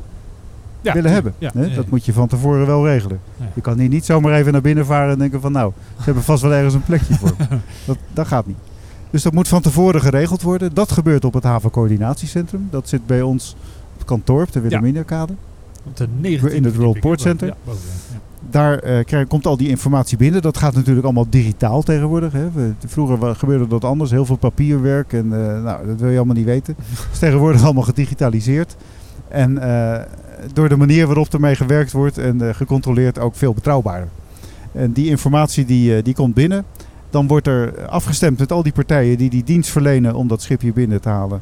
Ja, 0.83 0.93
willen 0.93 1.11
hebben. 1.11 1.33
Ja. 1.37 1.51
Nee, 1.53 1.69
ja. 1.69 1.75
Dat 1.75 1.89
moet 1.89 2.05
je 2.05 2.13
van 2.13 2.27
tevoren 2.27 2.65
wel 2.65 2.87
regelen. 2.87 3.19
Je 3.53 3.61
kan 3.61 3.79
hier 3.79 3.89
niet 3.89 4.05
zomaar 4.05 4.33
even 4.33 4.51
naar 4.51 4.61
binnen 4.61 4.85
varen 4.85 5.11
en 5.11 5.19
denken 5.19 5.41
van 5.41 5.51
nou, 5.51 5.71
ze 5.97 6.03
hebben 6.03 6.23
vast 6.23 6.41
wel 6.41 6.53
ergens 6.53 6.73
een 6.73 6.83
plekje 6.83 7.13
voor. 7.13 7.33
dat, 7.85 7.97
dat 8.13 8.27
gaat 8.27 8.45
niet. 8.45 8.57
Dus 9.09 9.23
dat 9.23 9.33
moet 9.33 9.47
van 9.47 9.61
tevoren 9.61 10.01
geregeld 10.01 10.41
worden. 10.41 10.73
Dat 10.73 10.91
gebeurt 10.91 11.25
op 11.25 11.33
het 11.33 11.43
havencoördinatiecentrum. 11.43 12.67
Dat 12.71 12.89
zit 12.89 13.05
bij 13.05 13.21
ons 13.21 13.55
op 13.93 13.97
het 13.97 14.07
kantoor 14.07 14.41
op 14.41 14.51
de 14.51 14.59
Wilhelminakade. 14.61 15.33
Op 15.83 15.97
de 15.97 16.07
19e 16.07 16.53
In 16.53 16.63
het 16.63 16.75
World 16.75 16.99
Port? 16.99 17.21
Center. 17.21 17.53
Daar 18.49 18.79
eh, 18.79 19.03
krijg- 19.05 19.27
komt 19.27 19.45
al 19.47 19.57
die 19.57 19.67
informatie 19.69 20.17
binnen. 20.17 20.41
Dat 20.41 20.57
gaat 20.57 20.73
natuurlijk 20.75 21.05
allemaal 21.05 21.27
digitaal 21.29 21.81
tegenwoordig. 21.81 22.33
Hè. 22.33 22.51
We- 22.51 22.73
vroeger 22.85 23.35
gebeurde 23.35 23.67
dat 23.67 23.83
anders. 23.83 24.11
Heel 24.11 24.25
veel 24.25 24.35
papierwerk. 24.35 25.13
En 25.13 25.33
eh, 25.33 25.63
nou, 25.63 25.87
dat 25.87 25.99
wil 25.99 26.09
je 26.09 26.15
allemaal 26.17 26.35
niet 26.35 26.45
weten. 26.45 26.75
Het 26.89 27.07
is 27.13 27.19
tegenwoordig 27.19 27.63
allemaal 27.63 27.83
gedigitaliseerd. 27.83 28.75
En 29.27 29.57
eh, 29.57 30.01
door 30.53 30.69
de 30.69 30.75
manier 30.77 31.05
waarop 31.05 31.33
ermee 31.33 31.55
gewerkt 31.55 31.91
wordt 31.91 32.17
en 32.17 32.47
eh, 32.47 32.55
gecontroleerd 32.55 33.19
ook 33.19 33.35
veel 33.35 33.53
betrouwbaarder. 33.53 34.09
En 34.71 34.91
die 34.91 35.09
informatie 35.09 35.65
die, 35.65 35.95
eh, 35.97 36.03
die 36.03 36.13
komt 36.13 36.33
binnen. 36.33 36.65
Dan 37.09 37.27
wordt 37.27 37.47
er 37.47 37.87
afgestemd 37.87 38.39
met 38.39 38.51
al 38.51 38.63
die 38.63 38.71
partijen 38.71 39.17
die 39.17 39.29
die 39.29 39.43
dienst 39.43 39.69
verlenen 39.69 40.15
om 40.15 40.27
dat 40.27 40.41
schip 40.41 40.61
hier 40.61 40.73
binnen 40.73 41.01
te 41.01 41.09
halen. 41.09 41.41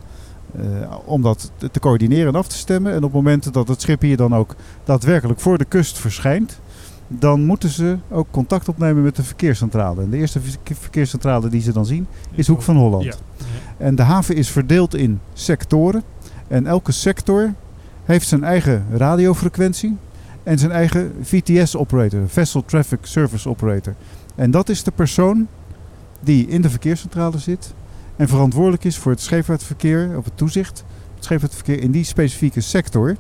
eh, 0.56 0.64
om 1.06 1.22
dat 1.22 1.52
te- 1.72 1.80
coördineren 1.80 2.28
en 2.28 2.36
af 2.40 2.48
te 2.48 2.58
stemmen. 2.58 2.92
En 2.92 2.98
op 2.98 3.04
het 3.04 3.14
moment 3.14 3.54
dat 3.54 3.68
het 3.68 3.82
schip 3.82 4.02
hier 4.02 4.18
dan 4.18 4.36
ook 4.36 4.56
daadwerkelijk 4.84 5.40
voor 5.40 5.58
de 5.58 5.66
kust 5.66 5.98
verschijnt, 6.00 6.60
dan 7.08 7.46
moeten 7.46 7.70
ze 7.70 7.98
ook 8.10 8.28
contact 8.32 8.68
opnemen 8.70 9.04
met 9.04 9.16
de 9.16 9.24
verkeerscentrale. 9.24 10.02
En 10.02 10.10
de 10.10 10.18
eerste 10.18 10.40
verke- 10.42 10.76
verkeerscentrale 10.76 11.50
die 11.50 11.62
ze 11.62 11.72
dan 11.74 11.86
zien 11.86 12.08
is 12.32 12.48
Hoek 12.48 12.62
van 12.62 12.76
Holland. 12.76 13.04
Ja. 13.04 13.14
Ja. 13.38 13.46
En 13.86 13.96
de 13.96 14.02
haven 14.02 14.36
is 14.36 14.50
verdeeld 14.50 14.96
in 14.96 15.20
sectoren. 15.34 16.04
En 16.48 16.66
elke 16.68 16.92
sector 16.92 17.54
heeft 18.04 18.28
zijn 18.28 18.44
eigen 18.44 18.86
radiofrequentie 18.94 19.98
en 20.44 20.60
zijn 20.60 20.72
eigen 20.72 21.14
VTS-operator, 21.22 22.30
Vessel 22.30 22.66
Traffic 22.66 23.00
Service 23.02 23.50
Operator. 23.50 23.96
En 24.36 24.52
dat 24.52 24.70
is 24.70 24.84
de 24.84 24.92
persoon 24.92 25.48
die 26.20 26.48
in 26.48 26.62
de 26.62 26.70
verkeerscentrale 26.70 27.38
zit 27.38 27.74
en 28.16 28.28
verantwoordelijk 28.28 28.84
is 28.84 28.98
voor 28.98 29.12
het 29.12 29.22
scheepvaartverkeer, 29.22 30.18
of 30.18 30.26
het 30.26 30.38
toezicht, 30.38 30.84
het 31.16 31.24
scheepvaartverkeer 31.24 31.82
in 31.82 31.92
die 31.92 32.04
specifieke 32.04 32.62
sector. 32.62 33.16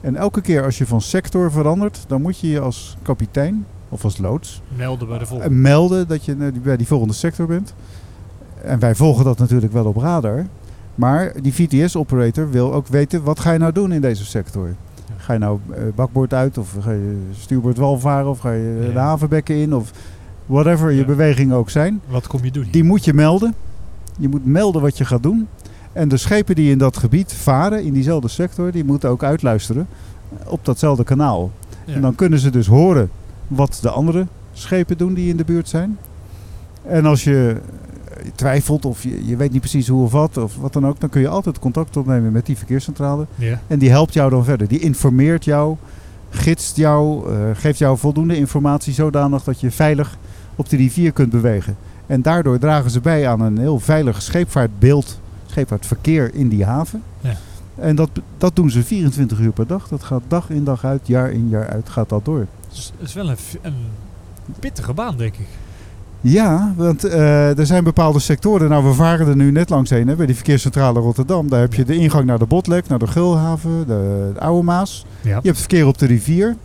En 0.00 0.16
elke 0.16 0.40
keer 0.40 0.64
als 0.64 0.78
je 0.78 0.86
van 0.86 1.00
sector 1.00 1.50
verandert, 1.50 2.04
dan 2.06 2.22
moet 2.22 2.38
je 2.38 2.48
je 2.48 2.60
als 2.60 2.96
kapitein 3.02 3.66
of 3.88 4.04
als 4.04 4.18
loods 4.18 4.62
Melden 4.76 5.08
bij 5.08 5.18
de 5.18 5.24
eh, 5.24 5.30
volgende. 5.30 5.54
melden 5.54 6.08
dat 6.08 6.24
je 6.24 6.32
eh, 6.32 6.62
bij 6.62 6.76
die 6.76 6.86
volgende 6.86 7.14
sector 7.14 7.46
bent. 7.46 7.74
En 8.62 8.78
wij 8.78 8.94
volgen 8.94 9.24
dat 9.24 9.38
natuurlijk 9.38 9.72
wel 9.72 9.84
op 9.84 9.96
radar. 9.96 10.46
Maar 10.98 11.32
die 11.42 11.54
VTS-operator 11.54 12.50
wil 12.50 12.74
ook 12.74 12.86
weten, 12.86 13.22
wat 13.22 13.40
ga 13.40 13.52
je 13.52 13.58
nou 13.58 13.72
doen 13.72 13.92
in 13.92 14.00
deze 14.00 14.24
sector? 14.24 14.74
Ga 15.16 15.32
je 15.32 15.38
nou 15.38 15.58
eh, 15.70 15.82
bakboord 15.94 16.34
uit 16.34 16.58
of 16.58 16.76
ga 16.80 16.90
je 16.90 17.18
stuurboord 17.32 17.76
wal 17.76 17.98
varen 17.98 18.30
of 18.30 18.38
ga 18.38 18.50
je 18.50 18.84
eh, 18.86 18.92
de 18.92 18.98
havenbekken 18.98 19.54
in? 19.54 19.74
Of, 19.74 19.90
whatever 20.46 20.90
je 20.90 21.04
bewegingen 21.04 21.56
ook 21.56 21.70
zijn, 21.70 22.00
Wat 22.08 22.26
kom 22.26 22.44
je 22.44 22.50
doen? 22.50 22.68
die 22.70 22.84
moet 22.84 23.04
je 23.04 23.14
melden. 23.14 23.54
Je 24.18 24.28
moet 24.28 24.46
melden 24.46 24.82
wat 24.82 24.98
je 24.98 25.04
gaat 25.04 25.22
doen. 25.22 25.48
En 25.92 26.08
de 26.08 26.16
schepen 26.16 26.54
die 26.54 26.70
in 26.70 26.78
dat 26.78 26.96
gebied 26.96 27.32
varen, 27.32 27.84
in 27.84 27.92
diezelfde 27.92 28.28
sector, 28.28 28.72
die 28.72 28.84
moeten 28.84 29.10
ook 29.10 29.22
uitluisteren 29.22 29.86
op 30.46 30.64
datzelfde 30.64 31.04
kanaal. 31.04 31.50
Ja. 31.84 31.94
En 31.94 32.00
dan 32.00 32.14
kunnen 32.14 32.38
ze 32.38 32.50
dus 32.50 32.66
horen 32.66 33.10
wat 33.46 33.78
de 33.82 33.90
andere 33.90 34.26
schepen 34.52 34.96
doen 34.98 35.14
die 35.14 35.28
in 35.28 35.36
de 35.36 35.44
buurt 35.44 35.68
zijn. 35.68 35.98
En 36.82 37.06
als 37.06 37.24
je 37.24 37.56
twijfelt 38.34 38.84
of 38.84 39.02
je, 39.02 39.26
je 39.26 39.36
weet 39.36 39.52
niet 39.52 39.60
precies 39.60 39.88
hoe 39.88 40.04
of 40.04 40.12
wat, 40.12 40.36
of 40.36 40.56
wat 40.56 40.72
dan 40.72 40.86
ook, 40.86 41.00
dan 41.00 41.08
kun 41.08 41.20
je 41.20 41.28
altijd 41.28 41.58
contact 41.58 41.96
opnemen 41.96 42.32
met 42.32 42.46
die 42.46 42.56
verkeerscentrale. 42.56 43.26
Ja. 43.34 43.60
En 43.66 43.78
die 43.78 43.90
helpt 43.90 44.12
jou 44.12 44.30
dan 44.30 44.44
verder. 44.44 44.68
Die 44.68 44.78
informeert 44.78 45.44
jou, 45.44 45.76
gidst 46.30 46.76
jou, 46.76 47.30
eh, 47.32 47.38
geeft 47.54 47.78
jou 47.78 47.98
voldoende 47.98 48.36
informatie 48.36 48.92
zodanig 48.92 49.44
dat 49.44 49.60
je 49.60 49.70
veilig 49.70 50.16
op 50.56 50.68
de 50.68 50.76
rivier 50.76 51.12
kunt 51.12 51.30
bewegen. 51.30 51.76
En 52.06 52.22
daardoor 52.22 52.58
dragen 52.58 52.90
ze 52.90 53.00
bij 53.00 53.28
aan 53.28 53.40
een 53.40 53.58
heel 53.58 53.78
veilig 53.78 54.22
scheepvaartbeeld, 54.22 55.20
scheepvaartverkeer 55.46 56.34
in 56.34 56.48
die 56.48 56.64
haven. 56.64 57.02
Ja. 57.20 57.36
En 57.74 57.96
dat, 57.96 58.10
dat 58.38 58.56
doen 58.56 58.70
ze 58.70 58.82
24 58.82 59.38
uur 59.38 59.52
per 59.52 59.66
dag. 59.66 59.88
Dat 59.88 60.04
gaat 60.04 60.22
dag 60.28 60.50
in 60.50 60.64
dag 60.64 60.84
uit, 60.84 61.06
jaar 61.06 61.30
in 61.30 61.48
jaar 61.48 61.68
uit, 61.68 61.88
gaat 61.88 62.08
dat 62.08 62.24
door. 62.24 62.46
Het 62.68 62.92
is, 62.98 63.14
wel 63.14 63.30
een, 63.30 63.36
een 63.62 63.74
pittige 64.60 64.92
baan, 64.92 65.16
denk 65.16 65.36
ik. 65.36 65.46
Ja, 66.20 66.72
want 66.76 67.04
eh, 67.04 67.58
er 67.58 67.66
zijn 67.66 67.84
bepaalde 67.84 68.18
sectoren. 68.18 68.68
Nou, 68.68 68.84
we 68.84 68.92
varen 68.92 69.26
er 69.28 69.36
nu 69.36 69.50
net 69.50 69.68
langs 69.68 69.90
heen, 69.90 70.08
hè, 70.08 70.14
bij 70.14 70.26
die 70.26 70.34
verkeerscentrale 70.34 71.00
Rotterdam. 71.00 71.48
Daar 71.48 71.60
heb 71.60 71.74
je 71.74 71.84
de 71.84 71.94
ingang 71.96 72.24
naar 72.24 72.38
de 72.38 72.46
Botlek, 72.46 72.88
naar 72.88 72.98
de 72.98 73.06
Gulhaven, 73.06 73.78
de, 73.86 74.30
de 74.34 74.40
Oude 74.40 74.62
Maas. 74.64 75.04
Ja. 75.20 75.38
Je 75.42 75.46
hebt 75.48 75.58
verkeer 75.58 75.86
op 75.86 75.98
de 75.98 76.06
rivier. 76.06 76.56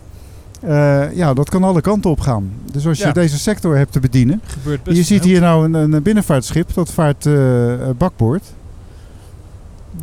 Eh, 0.61 1.15
ja, 1.15 1.33
dat 1.33 1.49
kan 1.49 1.63
alle 1.63 1.81
kanten 1.81 2.09
op 2.11 2.19
gaan. 2.19 2.51
Dus 2.71 2.87
als 2.87 2.97
je 2.97 3.05
Ja. 3.05 3.11
deze 3.11 3.39
sector 3.39 3.75
hebt 3.77 3.91
te 3.91 3.99
bedienen. 3.99 4.41
Gebeurt 4.45 4.83
best 4.83 4.97
Je 4.97 5.03
ziet 5.03 5.23
hier 5.23 5.41
nou 5.41 5.65
een, 5.73 5.93
een 5.93 6.03
binnenvaartschip, 6.03 6.73
dat 6.73 6.91
vaart 6.91 7.25
eh, 7.25 7.73
eh, 7.73 7.79
bakboord. 7.97 8.43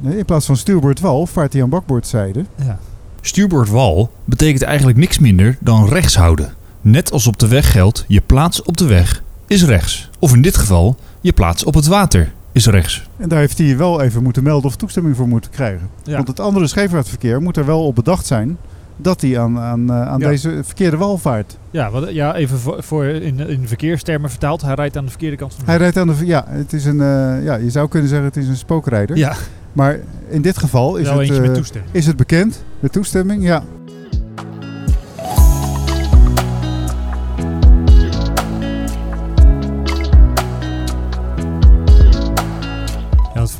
Nee, 0.00 0.18
In 0.18 0.24
plaats 0.24 0.46
van 0.46 0.56
stuurboordwal 0.56 1.26
vaart 1.26 1.52
hij 1.52 1.62
aan 1.62 1.68
bakboordzijde. 1.68 2.44
Ja. 2.64 2.78
Stuurboordwal 3.20 4.10
betekent 4.24 4.62
eigenlijk 4.62 4.98
niks 4.98 5.18
minder 5.18 5.56
dan 5.60 5.88
rechts 5.88 6.16
houden. 6.16 6.52
Net 6.80 7.12
als 7.12 7.26
op 7.26 7.38
de 7.38 7.48
weg 7.48 7.72
geldt, 7.72 8.04
je 8.08 8.20
plaats 8.26 8.62
op 8.62 8.76
de 8.76 8.86
weg 8.86 9.22
is 9.50 9.64
rechts. 9.64 10.10
Of 10.18 10.34
in 10.34 10.42
dit 10.42 10.56
geval, 10.56 10.96
je 11.20 11.32
plaats 11.32 11.64
op 11.64 11.74
het 11.74 11.86
water 11.86 12.32
is 12.52 12.66
rechts. 12.66 13.08
En 13.16 13.28
daar 13.28 13.38
heeft 13.38 13.58
hij 13.58 13.76
wel 13.76 14.00
even 14.00 14.22
moeten 14.22 14.42
melden 14.42 14.64
of 14.70 14.76
toestemming 14.76 15.16
voor 15.16 15.28
moeten 15.28 15.50
krijgen. 15.50 15.88
Ja. 16.02 16.16
Want 16.16 16.28
het 16.28 16.40
andere 16.40 16.66
scheepvaartverkeer 16.66 17.42
moet 17.42 17.56
er 17.56 17.66
wel 17.66 17.86
op 17.86 17.94
bedacht 17.94 18.26
zijn 18.26 18.56
dat 18.96 19.20
hij 19.20 19.38
aan, 19.40 19.58
aan, 19.58 19.90
eh, 19.90 20.08
aan 20.08 20.18
Ja. 20.20 20.28
deze 20.28 20.60
verkeerde 20.64 20.96
wal 20.96 21.18
vaart. 21.18 21.56
Ja, 21.70 21.90
wat, 21.90 22.10
ja, 22.12 22.34
even 22.34 22.58
voor, 22.58 22.82
voor 22.82 23.04
in, 23.04 23.38
in 23.48 23.68
verkeerstermen 23.68 24.30
vertaald. 24.30 24.62
Hij 24.62 24.74
rijdt 24.74 24.96
aan 24.96 25.04
de 25.04 25.10
verkeerde 25.10 25.36
kant 25.36 25.54
van 25.54 25.64
de 25.64 25.70
Hij 25.70 25.80
rijdt 25.80 25.96
aan 25.96 26.06
de... 26.06 26.26
Ja, 26.26 26.44
het 26.48 26.72
is 26.72 26.84
een, 26.84 27.00
eh, 27.00 27.44
ja, 27.44 27.54
je 27.54 27.70
zou 27.70 27.88
kunnen 27.88 28.08
zeggen 28.08 28.26
het 28.26 28.36
is 28.36 28.48
een 28.48 28.56
spookrijder. 28.56 29.16
Ja, 29.16 29.34
Maar 29.72 29.98
in 30.28 30.42
dit 30.42 30.58
geval 30.58 30.96
is 30.96 31.08
wel 31.08 31.18
het, 31.18 31.30
eh, 31.30 31.52
toestemming. 31.52 31.94
is 31.94 32.06
het 32.06 32.16
bekend 32.16 32.64
met 32.80 32.92
toestemming. 32.92 33.42
Ja. 33.42 33.62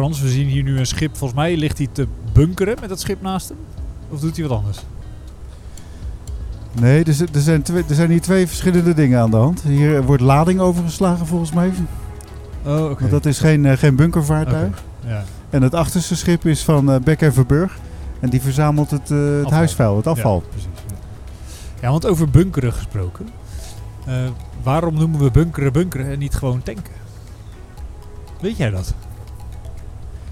Frans, 0.01 0.21
we 0.21 0.29
zien 0.29 0.47
hier 0.49 0.63
nu 0.63 0.79
een 0.79 0.87
schip. 0.87 1.17
Volgens 1.17 1.41
mij 1.41 1.57
ligt 1.57 1.79
hij 1.79 1.87
te 1.93 2.07
bunkeren 2.33 2.77
met 2.81 2.89
dat 2.89 3.01
schip 3.01 3.23
naast 3.23 3.49
hem. 3.49 3.59
Of 4.11 4.21
doet 4.21 4.37
hij 4.37 4.49
wat 4.49 4.59
anders? 4.59 4.79
Nee, 6.81 7.05
er, 7.05 7.13
zi- 7.15 7.27
er, 7.33 7.41
zijn 7.41 7.63
twee, 7.63 7.85
er 7.89 7.95
zijn 7.95 8.11
hier 8.11 8.21
twee 8.21 8.47
verschillende 8.47 8.95
dingen 8.95 9.21
aan 9.21 9.31
de 9.31 9.37
hand. 9.37 9.63
Hier 9.63 10.03
wordt 10.03 10.23
lading 10.23 10.61
overgeslagen 10.61 11.27
volgens 11.27 11.53
mij. 11.53 11.73
Oh, 12.65 12.85
oké. 12.85 12.99
Want 13.01 13.11
dat 13.11 13.27
is 13.27 13.39
geen, 13.39 13.67
eh, 13.67 13.77
geen 13.79 13.97
bunkervaartuig. 13.97 14.83
Ja. 15.07 15.25
En 15.51 15.63
het 15.63 15.75
achterste 15.75 16.17
schip 16.17 16.47
is 16.47 16.65
van 16.65 17.01
Beck 17.05 17.21
en 17.23 17.33
Verburg. 17.33 17.79
En 18.21 18.31
die 18.31 18.41
verzamelt 18.41 18.91
het, 18.91 19.11
eh, 19.11 19.39
het 19.41 19.51
huisvuil, 19.51 19.97
het 19.97 20.07
afval. 20.07 20.43
Ja, 20.45 20.49
precies. 20.51 20.69
Ja. 20.89 20.95
ja, 21.81 21.91
want 21.91 22.07
over 22.07 22.31
bunkeren 22.31 22.73
gesproken. 22.73 23.29
Waarom 24.63 24.95
noemen 24.95 25.21
we 25.21 25.31
bunkeren 25.31 25.73
bunkeren 25.73 26.07
en 26.11 26.19
niet 26.19 26.35
gewoon 26.35 26.63
tanken? 26.63 26.93
Weet 28.41 28.57
jij 28.57 28.71
dat? 28.71 28.95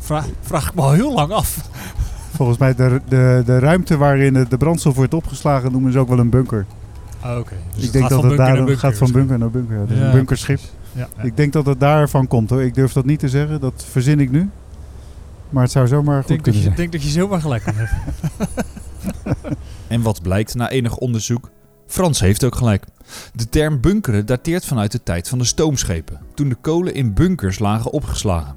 Vraag, 0.09 0.27
vraag 0.41 0.69
ik 0.69 0.75
me 0.75 0.81
al 0.81 0.93
heel 0.93 1.15
lang 1.15 1.33
af. 1.33 1.69
Volgens 2.35 2.59
mij 2.59 2.75
de, 2.75 3.01
de, 3.09 3.43
de 3.47 3.59
ruimte 3.59 3.97
waarin 3.97 4.33
de, 4.33 4.49
de 4.49 4.57
brandstof 4.57 4.95
wordt 4.97 5.15
opgeslagen 5.15 5.73
noemen 5.73 5.93
ze 5.93 5.99
ook 5.99 6.09
wel 6.09 6.19
een 6.19 6.31
bunker. 6.31 6.67
Ah, 7.21 7.39
oké. 7.39 7.55
Dus 7.75 7.85
ik 7.85 7.93
denk 7.93 8.09
dat 8.09 8.23
het 8.23 8.37
daar 8.37 8.69
gaat 8.79 8.97
van 8.97 9.13
bunker 9.13 9.39
naar 9.39 9.51
bunker. 9.51 9.77
Is 9.89 9.99
Ja, 9.99 10.05
een 10.05 10.13
bunkerschip. 10.13 10.61
Ja, 10.93 11.09
ja. 11.17 11.23
Ik 11.23 11.37
denk 11.37 11.53
dat 11.53 11.67
het 11.67 11.81
daarvan 11.81 12.27
komt 12.27 12.51
hoor. 12.51 12.63
Ik 12.63 12.75
durf 12.75 12.93
dat 12.93 13.05
niet 13.05 13.19
te 13.19 13.29
zeggen, 13.29 13.61
dat 13.61 13.85
verzin 13.91 14.21
ik 14.21 14.31
nu. 14.31 14.51
Maar 15.51 15.63
het 15.63 15.73
zou 15.73 15.87
zomaar 15.87 16.15
Ik 16.15 16.21
goed 16.21 16.29
denk, 16.29 16.43
kunnen 16.43 16.63
zijn. 16.63 16.75
denk 16.75 16.93
dat 16.93 17.03
je 17.03 17.09
zomaar 17.09 17.41
gelijk 17.41 17.65
hebben. 17.65 17.89
En 19.89 20.03
wat 20.03 20.23
blijkt 20.23 20.55
na 20.55 20.71
enig 20.71 20.97
onderzoek? 20.97 21.51
Frans 21.87 22.21
heeft 22.21 22.45
ook 22.45 22.55
gelijk. 22.55 22.85
De 23.35 23.49
term 23.49 23.81
bunkeren 23.81 24.27
dateert 24.27 24.65
vanuit 24.65 24.93
de 24.93 25.03
tijd 25.03 25.29
van 25.29 25.39
de 25.39 25.45
stoomschepen, 25.45 26.19
toen 26.35 26.49
de 26.49 26.57
kolen 26.61 26.95
in 26.95 27.15
bunkers 27.15 27.59
lagen 27.59 27.91
opgeslagen. 27.91 28.55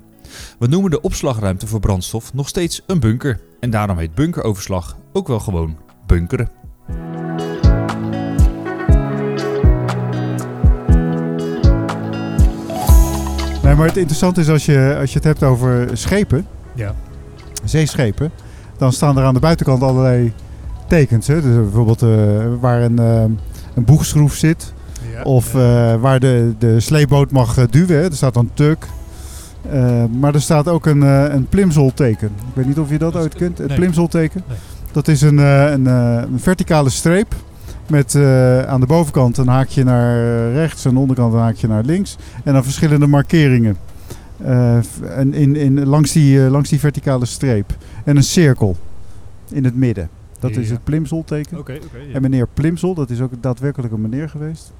We 0.59 0.67
noemen 0.67 0.91
de 0.91 1.01
opslagruimte 1.01 1.67
voor 1.67 1.79
brandstof 1.79 2.33
nog 2.33 2.47
steeds 2.47 2.81
een 2.87 2.99
bunker. 2.99 3.39
En 3.59 3.69
daarom 3.69 3.97
heet 3.97 4.15
bunkeroverslag 4.15 4.97
ook 5.13 5.27
wel 5.27 5.39
gewoon 5.39 5.77
bunkeren. 6.05 6.49
Nee, 13.63 13.75
maar 13.75 13.87
het 13.87 13.97
interessante 13.97 14.41
is 14.41 14.49
als 14.49 14.65
je, 14.65 14.95
als 14.99 15.09
je 15.09 15.15
het 15.15 15.23
hebt 15.27 15.43
over 15.43 15.89
schepen, 15.93 16.47
Ja. 16.73 16.95
zeeschepen, 17.63 18.31
dan 18.77 18.91
staan 18.93 19.17
er 19.17 19.23
aan 19.23 19.33
de 19.33 19.39
buitenkant 19.39 19.81
allerlei 19.83 20.33
tekens. 20.87 21.27
Hè? 21.27 21.41
Dus 21.41 21.55
bijvoorbeeld 21.55 22.01
eh, 22.01 22.09
waar 22.59 22.81
een, 22.81 22.99
eh, 22.99 23.21
een 23.75 23.85
boegschroef 23.85 24.33
zit. 24.35 24.73
Ja. 25.13 25.21
Of 25.23 25.53
Ja. 25.53 25.93
eh, 25.93 26.01
waar 26.01 26.19
de, 26.19 26.53
de 26.59 26.79
sleepboot 26.79 27.31
mag 27.31 27.65
duwen. 27.69 27.97
Hè? 27.97 28.03
Er 28.03 28.15
staat 28.15 28.33
dan 28.33 28.49
tuk. 28.53 28.85
Eh, 29.69 30.03
maar 30.19 30.33
er 30.33 30.41
staat 30.41 30.67
ook 30.67 30.85
een, 30.85 31.03
eh 31.03 31.33
een 31.33 31.47
plimsolteken. 31.47 32.27
Ik 32.27 32.53
weet 32.53 32.65
niet 32.65 32.79
of 32.79 32.89
je 32.89 32.97
dat 32.97 33.15
ooit 33.15 33.35
kent. 33.35 33.57
Het 33.57 33.67
nee. 33.67 33.77
plimsolteken. 33.77 34.43
Nee. 34.47 34.57
Dat 34.91 35.07
is 35.07 35.21
een, 35.21 35.39
eh, 35.39 35.71
een, 35.71 35.85
een 35.85 36.39
verticale 36.39 36.89
streep. 36.89 37.35
Met 37.87 38.15
aan 38.67 38.79
de 38.79 38.85
bovenkant 38.85 39.37
een 39.37 39.47
haakje 39.47 39.83
naar 39.83 40.51
rechts. 40.51 40.85
En 40.85 40.93
de 40.93 40.99
onderkant 40.99 41.33
een 41.33 41.39
haakje 41.39 41.67
naar 41.67 41.83
links. 41.83 42.17
En 42.43 42.53
dan 42.53 42.63
verschillende 42.63 43.07
markeringen. 43.07 43.77
En 44.43 45.33
in, 45.33 45.55
in, 45.55 45.85
langs, 45.85 46.11
die, 46.11 46.39
langs 46.39 46.69
die 46.69 46.79
verticale 46.79 47.25
streep. 47.25 47.73
En 48.03 48.15
een 48.15 48.23
cirkel 48.23 48.77
in 49.49 49.63
het 49.63 49.75
midden. 49.75 50.09
Dat 50.39 50.51
is 50.51 50.69
het 50.69 50.83
plimsolteken. 50.83 51.63
Ja. 51.65 51.73
En 52.13 52.21
meneer 52.21 52.47
Plimsel, 52.53 52.93
dat 52.93 53.09
is 53.09 53.21
ook 53.21 53.31
daadwerkelijk 53.41 53.93
een 53.93 54.01
meneer 54.01 54.29
geweest. 54.29 54.71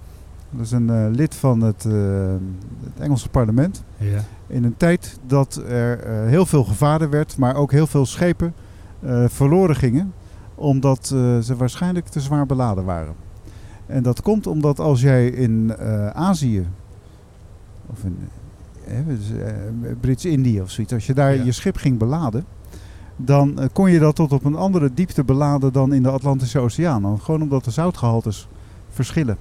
Dat 0.52 0.66
is 0.66 0.72
een 0.72 0.90
eh, 0.90 1.06
lid 1.12 1.36
van 1.36 1.62
het, 1.62 1.86
eh, 1.86 1.94
het 2.84 3.00
Engelse 3.00 3.30
parlement. 3.30 3.84
Ja. 3.98 4.24
In 4.48 4.64
een 4.64 4.78
tijd 4.78 5.20
dat 5.28 5.56
er 5.68 6.00
eh, 6.00 6.28
heel 6.28 6.46
veel 6.46 6.64
gevaren 6.64 7.10
werd, 7.10 7.38
maar 7.38 7.56
ook 7.56 7.72
heel 7.72 7.88
veel 7.88 8.06
schepen 8.06 8.54
verloren 9.28 9.76
gingen. 9.76 10.14
Omdat 10.56 11.08
ze 11.42 11.54
waarschijnlijk 11.58 12.08
te 12.08 12.20
zwaar 12.20 12.46
beladen 12.46 12.84
waren. 12.86 13.14
En 13.86 14.04
dat 14.04 14.22
komt 14.22 14.48
omdat 14.48 14.80
als 14.80 15.02
jij 15.02 15.28
in 15.28 15.78
Azië, 16.14 16.68
of 17.86 18.04
in 18.04 18.18
dus, 19.08 19.32
Brits-Indië 20.00 20.62
of 20.62 20.70
zoiets, 20.72 20.94
als 20.94 21.06
je 21.06 21.14
daar 21.14 21.36
Ja. 21.36 21.44
je 21.44 21.52
schip 21.52 21.76
ging 21.78 21.98
beladen, 21.98 22.46
dan 23.16 23.70
kon 23.74 23.92
je 23.92 24.00
dat 24.00 24.16
tot 24.16 24.32
op 24.32 24.46
een 24.46 24.56
andere 24.56 24.94
diepte 24.94 25.24
beladen 25.24 25.74
dan 25.74 25.94
in 25.94 26.04
de 26.04 26.12
Atlantische 26.12 26.60
Oceaan. 26.60 27.20
Gewoon 27.22 27.42
omdat 27.42 27.64
de 27.64 27.72
zoutgehaltes 27.72 28.48
verschillen. 28.90 29.38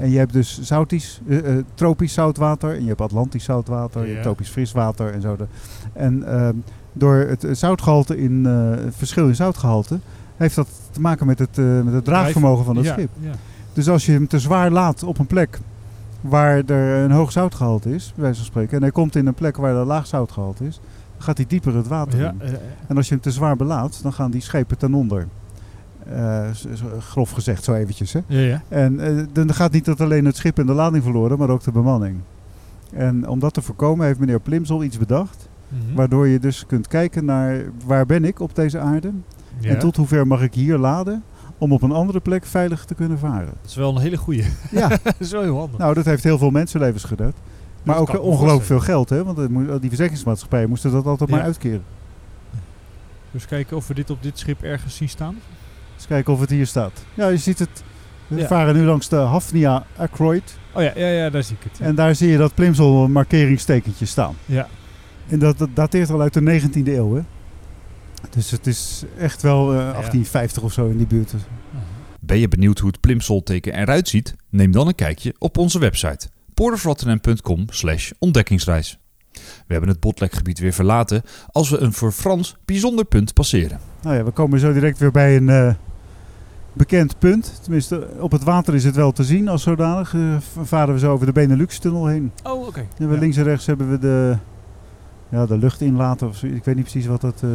En 0.00 0.10
je 0.10 0.18
hebt 0.18 0.32
dus 0.32 0.60
zoutisch, 0.60 1.20
eh, 1.28 1.56
eh, 1.58 1.64
tropisch 1.74 2.12
zoutwater 2.12 2.74
en 2.74 2.82
je 2.82 2.88
hebt 2.88 3.00
Atlantisch 3.00 3.44
zoutwater, 3.44 4.00
je 4.06 4.10
hebt 4.10 4.22
tropisch 4.22 4.48
friswater 4.48 5.12
en 5.12 5.20
zo. 5.20 5.36
De- 5.36 5.46
En 5.92 6.22
ehm, 6.28 6.54
door 6.92 7.14
het 7.14 7.44
eh, 7.44 7.54
zoutgehalte 7.54 8.18
in 8.18 8.44
het 8.44 8.94
verschil 8.96 9.26
in 9.28 9.34
zoutgehalte 9.34 9.98
heeft 10.36 10.54
dat 10.54 10.68
te 10.90 11.00
maken 11.00 11.26
met 11.26 11.38
het, 11.38 11.56
met 11.84 11.92
het 11.94 12.04
draagvermogen 12.04 12.64
van 12.64 12.76
het 12.76 12.84
ja, 12.86 12.92
schip. 12.92 13.08
Ja. 13.20 13.32
Dus 13.72 13.88
als 13.88 14.06
je 14.06 14.12
hem 14.12 14.26
te 14.28 14.38
zwaar 14.38 14.70
laat 14.70 15.02
op 15.02 15.18
een 15.18 15.26
plek 15.26 15.58
waar 16.20 16.56
er 16.66 17.04
een 17.04 17.10
hoog 17.10 17.32
zoutgehalte 17.32 17.94
is, 17.94 18.12
bij 18.14 18.22
wijze 18.22 18.36
van 18.38 18.46
spreken, 18.46 18.76
en 18.76 18.82
hij 18.82 18.90
komt 18.90 19.16
in 19.16 19.26
een 19.26 19.34
plek 19.34 19.56
waar 19.56 19.74
er 19.74 19.80
een 19.80 19.86
laag 19.86 20.06
zoutgehalte 20.06 20.66
is, 20.66 20.80
dan 21.16 21.22
gaat 21.22 21.36
hij 21.36 21.46
dieper 21.46 21.74
het 21.76 21.86
water 21.88 22.18
Ja, 22.20 22.34
in. 22.40 22.56
En 22.86 22.96
als 22.96 23.08
je 23.08 23.14
hem 23.14 23.22
te 23.22 23.30
zwaar 23.30 23.56
belaadt, 23.56 24.02
dan 24.02 24.12
gaan 24.12 24.30
die 24.30 24.40
schepen 24.40 24.78
ten 24.78 24.94
onder. 24.94 25.26
Eh, 26.10 26.50
grof 26.98 27.30
gezegd, 27.30 27.64
zo 27.64 27.74
eventjes. 27.74 28.12
Hè? 28.12 28.20
ja, 28.26 28.40
ja. 28.40 28.62
En 28.68 29.00
eh, 29.00 29.24
dan 29.32 29.54
gaat 29.54 29.72
niet 29.72 29.84
dat 29.84 30.00
alleen 30.00 30.24
het 30.24 30.36
schip 30.36 30.58
en 30.58 30.66
de 30.66 30.72
lading 30.72 31.02
verloren, 31.02 31.38
maar 31.38 31.50
ook 31.50 31.62
de 31.62 31.72
bemanning. 31.72 32.18
En 32.92 33.28
om 33.28 33.38
dat 33.38 33.54
te 33.54 33.62
voorkomen 33.62 34.06
heeft 34.06 34.18
meneer 34.18 34.40
Plimsel 34.40 34.82
iets 34.82 34.98
bedacht. 34.98 35.48
Mhm. 35.68 35.94
Waardoor 35.94 36.28
je 36.28 36.38
dus 36.38 36.66
kunt 36.66 36.88
kijken 36.88 37.24
naar 37.24 37.64
waar 37.86 38.06
ben 38.06 38.24
ik 38.24 38.40
op 38.40 38.54
deze 38.54 38.78
aarde. 38.78 39.10
Ja. 39.60 39.70
En 39.70 39.78
tot 39.78 39.96
hoever 39.96 40.26
mag 40.26 40.42
ik 40.42 40.54
hier 40.54 40.78
laden 40.78 41.22
om 41.58 41.72
op 41.72 41.82
een 41.82 41.92
andere 41.92 42.20
plek 42.20 42.44
veilig 42.44 42.84
te 42.84 42.94
kunnen 42.94 43.18
varen. 43.18 43.46
Dat 43.46 43.70
is 43.70 43.74
wel 43.74 43.96
een 43.96 44.02
hele 44.02 44.16
goeie. 44.16 44.44
Ja, 44.70 44.88
dat 45.02 45.14
is 45.18 45.30
wel 45.30 45.42
heel 45.42 45.58
handig. 45.58 45.78
nou 45.78 45.94
dat 45.94 46.04
heeft 46.04 46.24
heel 46.24 46.38
veel 46.38 46.50
mensenlevens 46.50 47.04
gered. 47.04 47.34
Maar 47.82 47.96
Dat 47.96 48.08
ook 48.08 48.22
ongelooflijk 48.22 48.64
veel 48.64 48.80
geld, 48.80 49.08
hè? 49.08 49.24
Want 49.24 49.36
die 49.80 49.88
verzekeringsmaatschappijen 49.88 50.68
moesten 50.68 50.90
dat 50.90 51.06
altijd 51.06 51.30
maar 51.30 51.42
uitkeren. 51.42 51.82
Dus 53.30 53.46
kijken 53.46 53.76
of 53.76 53.88
we 53.88 53.94
dit 53.94 54.10
op 54.10 54.22
dit 54.22 54.38
schip 54.38 54.62
ergens 54.62 54.96
zien 54.96 55.08
staan. 55.08 55.36
Eens 55.96 56.06
kijken 56.06 56.32
of 56.32 56.40
het 56.40 56.50
hier 56.50 56.66
staat. 56.66 57.04
Ja, 57.14 57.28
je 57.28 57.36
ziet 57.36 57.58
het. 57.58 57.68
We 58.26 58.40
Ja. 58.40 58.46
varen 58.46 58.74
nu 58.74 58.82
langs 58.84 59.08
de 59.08 59.16
Hafnia 59.16 59.86
Ackroyd. 59.96 60.58
Oh 60.74 60.82
ja, 60.82 60.92
ja, 60.96 61.06
ja 61.08 61.30
daar 61.30 61.42
zie 61.42 61.56
ik 61.56 61.62
het. 61.70 61.78
Ja. 61.78 61.84
En 61.84 61.94
daar 61.94 62.14
zie 62.14 62.28
je 62.28 62.36
dat 62.38 62.54
Plimsoll 62.54 63.08
markeringstekentje 63.08 64.06
staan. 64.06 64.34
ja. 64.44 64.68
En 65.28 65.38
dat, 65.38 65.58
dat 65.58 65.68
dateert 65.74 66.10
al 66.10 66.20
uit 66.20 66.32
de 66.34 66.60
19e 66.60 66.82
eeuw, 66.88 67.14
hè? 67.14 67.20
Dus 68.30 68.50
het 68.50 68.66
is 68.66 69.04
echt 69.18 69.42
wel 69.42 69.70
eh, 69.72 69.76
1850 69.78 70.62
of 70.62 70.72
zo 70.72 70.86
in 70.88 70.96
die 70.96 71.06
buurt. 71.06 71.32
Ben 72.20 72.38
je 72.38 72.48
benieuwd 72.48 72.78
hoe 72.78 72.90
het 72.90 73.00
Plimsoll-teken 73.00 73.74
eruit 73.74 74.08
ziet? 74.08 74.34
Neem 74.50 74.72
dan 74.72 74.86
een 74.86 74.94
kijkje 74.94 75.34
op 75.38 75.58
onze 75.58 75.78
website 75.78 76.28
porterofrotterdam.com 76.54 77.64
slash 77.70 78.10
ontdekkingsreis. 78.18 78.98
We 79.32 79.40
hebben 79.72 79.88
het 79.90 80.00
Botlekgebied 80.00 80.58
weer 80.58 80.72
verlaten 80.72 81.22
als 81.46 81.70
we 81.70 81.78
een 81.78 81.92
voor 81.92 82.12
Frans 82.12 82.56
bijzonder 82.64 83.04
punt 83.04 83.34
passeren. 83.34 83.80
Nou 84.06 84.18
ja, 84.18 84.24
we 84.24 84.30
komen 84.30 84.58
zo 84.60 84.72
direct 84.72 84.98
weer 84.98 85.10
bij 85.10 85.36
een 85.36 85.48
eh, 85.48 85.74
bekend 86.72 87.18
punt. 87.18 87.58
Tenminste, 87.62 88.08
op 88.20 88.32
het 88.32 88.42
water 88.44 88.74
is 88.74 88.84
het 88.84 88.94
wel 88.96 89.12
te 89.12 89.24
zien 89.24 89.48
als 89.48 89.62
zodanig. 89.62 90.14
Eh, 90.14 90.20
v- 90.38 90.68
varen 90.68 90.94
we 90.94 91.00
zo 91.00 91.12
over 91.12 91.26
de 91.26 91.32
Benelux-tunnel 91.32 92.06
heen. 92.06 92.32
Oh, 92.44 92.66
oké. 92.66 92.86
Ja. 92.98 93.06
links 93.08 93.36
en 93.36 93.44
rechts 93.44 93.66
hebben 93.66 93.90
we 93.90 93.98
de, 93.98 94.36
ja, 95.28 95.46
de 95.46 95.58
lucht 95.58 95.80
inlaten. 95.80 96.28
Of. 96.28 96.42
Ik 96.42 96.64
weet 96.64 96.74
niet 96.74 96.84
precies 96.84 97.06
wat 97.06 97.20
dat, 97.20 97.40
eh, 97.42 97.50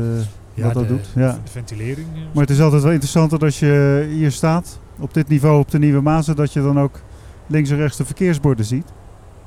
Ja, 0.53 0.63
wat 0.63 0.73
dat 0.73 0.83
de- 0.87 0.87
doet. 0.89 1.09
Ja. 1.15 1.31
de 1.43 1.51
ventilering. 1.51 2.07
Maar 2.33 2.41
het 2.43 2.49
is 2.49 2.61
altijd 2.61 2.81
wel 2.83 2.91
interessant 2.91 3.29
dat 3.29 3.43
als 3.43 3.59
je 3.59 4.07
hier 4.11 4.31
staat, 4.31 4.79
op 4.99 5.13
dit 5.13 5.27
niveau 5.27 5.59
op 5.59 5.71
de 5.71 5.79
Nieuwe 5.79 6.01
Mazen, 6.01 6.35
dat 6.35 6.53
je 6.53 6.61
dan 6.61 6.79
ook 6.79 6.99
links 7.47 7.69
en 7.69 7.77
rechts 7.77 7.97
de 7.97 8.05
verkeersborden 8.05 8.65
ziet. 8.65 8.87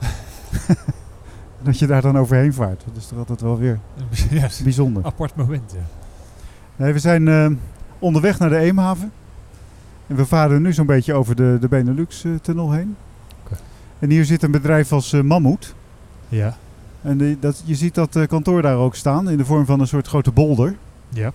dat 1.64 1.78
je 1.78 1.86
daar 1.86 2.02
dan 2.02 2.18
overheen 2.18 2.52
vaart. 2.52 2.82
Dat 2.86 2.96
is 2.96 3.06
toch 3.06 3.18
altijd 3.18 3.40
wel 3.40 3.58
weer 3.58 3.78
ja, 4.30 4.48
bijzonder. 4.62 5.04
apart 5.04 5.36
moment. 5.36 5.72
Ja. 5.74 5.82
Nee, 6.76 6.92
we 6.92 6.98
zijn 6.98 7.28
eh, 7.28 7.46
onderweg 7.98 8.38
naar 8.38 8.48
de 8.48 8.58
Eemhaven. 8.58 9.12
En 10.06 10.16
we 10.16 10.26
varen 10.26 10.62
nu 10.62 10.72
zo'n 10.72 10.86
beetje 10.86 11.14
over 11.14 11.36
de, 11.36 11.56
de 11.60 11.68
Benelux-tunnel 11.68 12.70
heen. 12.72 12.96
Oké. 13.44 13.56
En 13.98 14.10
hier 14.10 14.24
zit 14.24 14.42
een 14.42 14.50
bedrijf 14.50 14.92
als 14.92 15.12
eh, 15.12 15.20
Mammoet. 15.20 15.74
Ja. 16.28 16.56
En 17.02 17.18
die- 17.18 17.38
dat, 17.38 17.62
je 17.64 17.74
ziet 17.74 17.94
dat 17.94 18.16
eh, 18.16 18.26
kantoor 18.26 18.62
daar 18.62 18.76
ook 18.76 18.94
staan 18.94 19.30
in 19.30 19.36
de 19.36 19.44
vorm 19.44 19.64
van 19.66 19.80
een 19.80 19.86
soort 19.86 20.06
grote 20.06 20.30
bolder. 20.32 20.76
ja. 21.08 21.32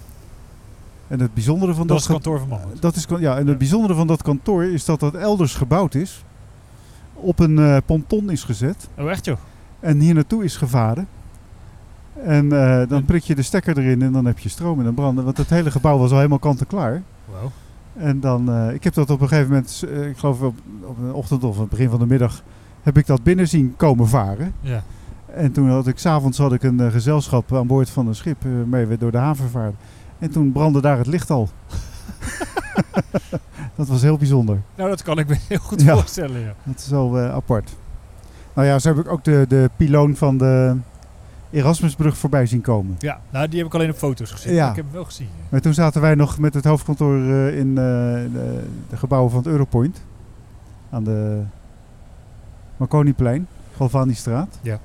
En 1.08 1.20
het 1.20 1.34
bijzondere 1.34 1.74
van 1.74 1.88
Dat 1.88 1.98
dat, 1.98 2.00
is 2.00 2.06
kantoor 2.12 2.40
van 2.40 2.48
Mammoet. 2.48 2.82
dat 2.82 2.96
is, 2.96 3.08
ja, 3.20 3.38
en 3.38 3.48
het 3.48 3.58
bijzondere 3.58 3.94
van 3.94 4.08
dat 4.08 4.22
kantoor 4.22 4.64
is 4.64 4.86
dat 4.86 5.00
dat 5.00 5.16
elders 5.16 5.56
gebouwd 5.56 5.96
is. 5.96 6.24
Op 7.14 7.40
een 7.40 7.60
eh, 7.60 7.78
ponton 7.86 8.30
is 8.30 8.44
gezet. 8.44 8.88
Oh, 8.98 9.10
echt 9.10 9.26
joh? 9.26 9.38
En 9.80 10.00
hier 10.00 10.14
naartoe 10.14 10.44
is 10.44 10.56
gevaren. 10.58 11.08
En 12.14 12.52
eh, 12.52 12.88
dan 12.90 13.06
prik 13.06 13.24
je 13.24 13.36
de 13.36 13.42
stekker 13.42 13.78
erin 13.78 14.02
en 14.02 14.12
dan 14.12 14.26
heb 14.26 14.40
je 14.40 14.50
stroom 14.50 14.78
en 14.78 14.84
dan 14.86 14.94
branden. 14.94 15.24
Want 15.24 15.38
het 15.38 15.50
hele 15.50 15.72
gebouw 15.72 15.98
was 15.98 16.10
al 16.12 16.16
helemaal 16.18 16.40
kant 16.40 16.60
en 16.60 16.68
klaar. 16.68 17.02
Wauw. 17.26 17.52
En 17.98 18.20
dan, 18.20 18.52
eh, 18.52 18.74
ik 18.74 18.84
heb 18.84 18.94
dat 18.94 19.10
op 19.10 19.22
een 19.22 19.28
gegeven 19.28 19.50
moment, 19.50 19.84
eh, 19.92 20.08
ik 20.08 20.18
geloof 20.18 20.42
op, 20.42 20.56
op 20.84 20.98
een 20.98 21.14
ochtend 21.14 21.44
of 21.44 21.60
het 21.60 21.70
begin 21.70 21.90
van 21.90 22.00
de 22.00 22.06
middag, 22.06 22.44
heb 22.82 22.98
ik 22.98 23.06
dat 23.06 23.24
binnen 23.24 23.48
zien 23.48 23.74
komen 23.78 24.08
varen. 24.08 24.54
Ja. 24.62 24.84
En 25.26 25.52
toen 25.52 25.70
had 25.70 25.88
ik, 25.88 25.98
s'avonds 26.00 26.38
had 26.38 26.54
ik 26.54 26.64
een 26.64 26.92
gezelschap 26.92 27.56
aan 27.56 27.68
boord 27.68 27.90
van 27.90 28.08
een 28.08 28.16
schip 28.16 28.44
mee 28.66 28.86
we 28.86 28.98
door 28.98 29.12
de 29.12 29.18
haven 29.18 29.50
vaarden. 29.50 29.78
En 30.20 30.30
toen 30.32 30.52
brandde 30.52 30.82
daar 30.82 30.98
het 30.98 31.08
licht 31.08 31.30
al. 31.30 31.50
dat 33.76 33.88
was 33.88 34.02
heel 34.02 34.18
bijzonder. 34.18 34.62
Nou, 34.76 34.90
dat 34.90 35.02
kan 35.02 35.20
ik 35.20 35.28
me 35.28 35.36
heel 35.48 35.58
goed 35.60 35.82
Ja. 35.82 35.94
voorstellen. 35.94 36.40
Ja. 36.40 36.54
Dat 36.64 36.78
is 36.80 36.88
wel 36.90 37.18
apart. 37.20 37.76
Nou 38.54 38.68
ja, 38.68 38.80
zo 38.80 38.90
heb 38.96 39.06
ik 39.06 39.12
ook 39.12 39.24
de, 39.24 39.46
de 39.48 39.70
piloon 39.78 40.16
van 40.16 40.38
de 40.38 40.76
Erasmusbrug 41.52 42.18
voorbij 42.18 42.46
zien 42.46 42.62
komen. 42.62 42.96
ja, 43.00 43.22
nou 43.30 43.48
die 43.48 43.58
heb 43.58 43.68
ik 43.68 43.74
alleen 43.74 43.90
op 43.90 43.96
foto's 43.96 44.32
gezien. 44.32 44.54
Ja. 44.54 44.62
maar 44.62 44.70
Ik 44.70 44.76
heb 44.76 44.86
hem 44.86 44.94
wel 44.94 45.06
gezien. 45.06 45.28
Maar 45.50 45.62
toen 45.62 45.74
zaten 45.74 46.02
wij 46.02 46.16
nog 46.16 46.40
met 46.40 46.54
het 46.54 46.66
hoofdkantoor 46.66 47.16
eh, 47.16 47.58
in 47.58 47.70
eh, 47.70 47.74
de, 47.74 48.64
de 48.90 48.98
gebouwen 48.98 49.32
van 49.32 49.40
het 49.40 49.50
Europoint. 49.52 50.02
Aan 50.90 51.04
de 51.04 51.42
Marconiplein, 52.78 53.48
Galvanistraat. 53.76 54.60
Ja. 54.62 54.80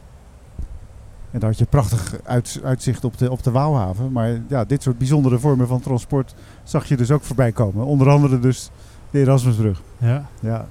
En 1.30 1.40
daar 1.40 1.48
had 1.48 1.58
je 1.58 1.64
prachtig 1.64 2.16
uit, 2.24 2.60
uitzicht 2.64 3.04
op 3.04 3.18
de, 3.18 3.30
op 3.30 3.42
de 3.42 3.50
Waalhaven. 3.50 4.12
Maar 4.12 4.40
ja, 4.48 4.64
dit 4.64 4.82
soort 4.82 4.98
bijzondere 4.98 5.38
vormen 5.38 5.66
van 5.66 5.80
transport 5.80 6.34
zag 6.62 6.84
je 6.84 6.96
dus 6.96 7.10
ook 7.10 7.22
voorbij 7.22 7.52
komen. 7.52 7.84
Onder 7.84 8.08
andere 8.08 8.40
dus 8.40 8.70
de 9.10 9.18
Erasmusbrug. 9.20 9.82
Ja. 9.98 10.26
Ja. 10.40 10.66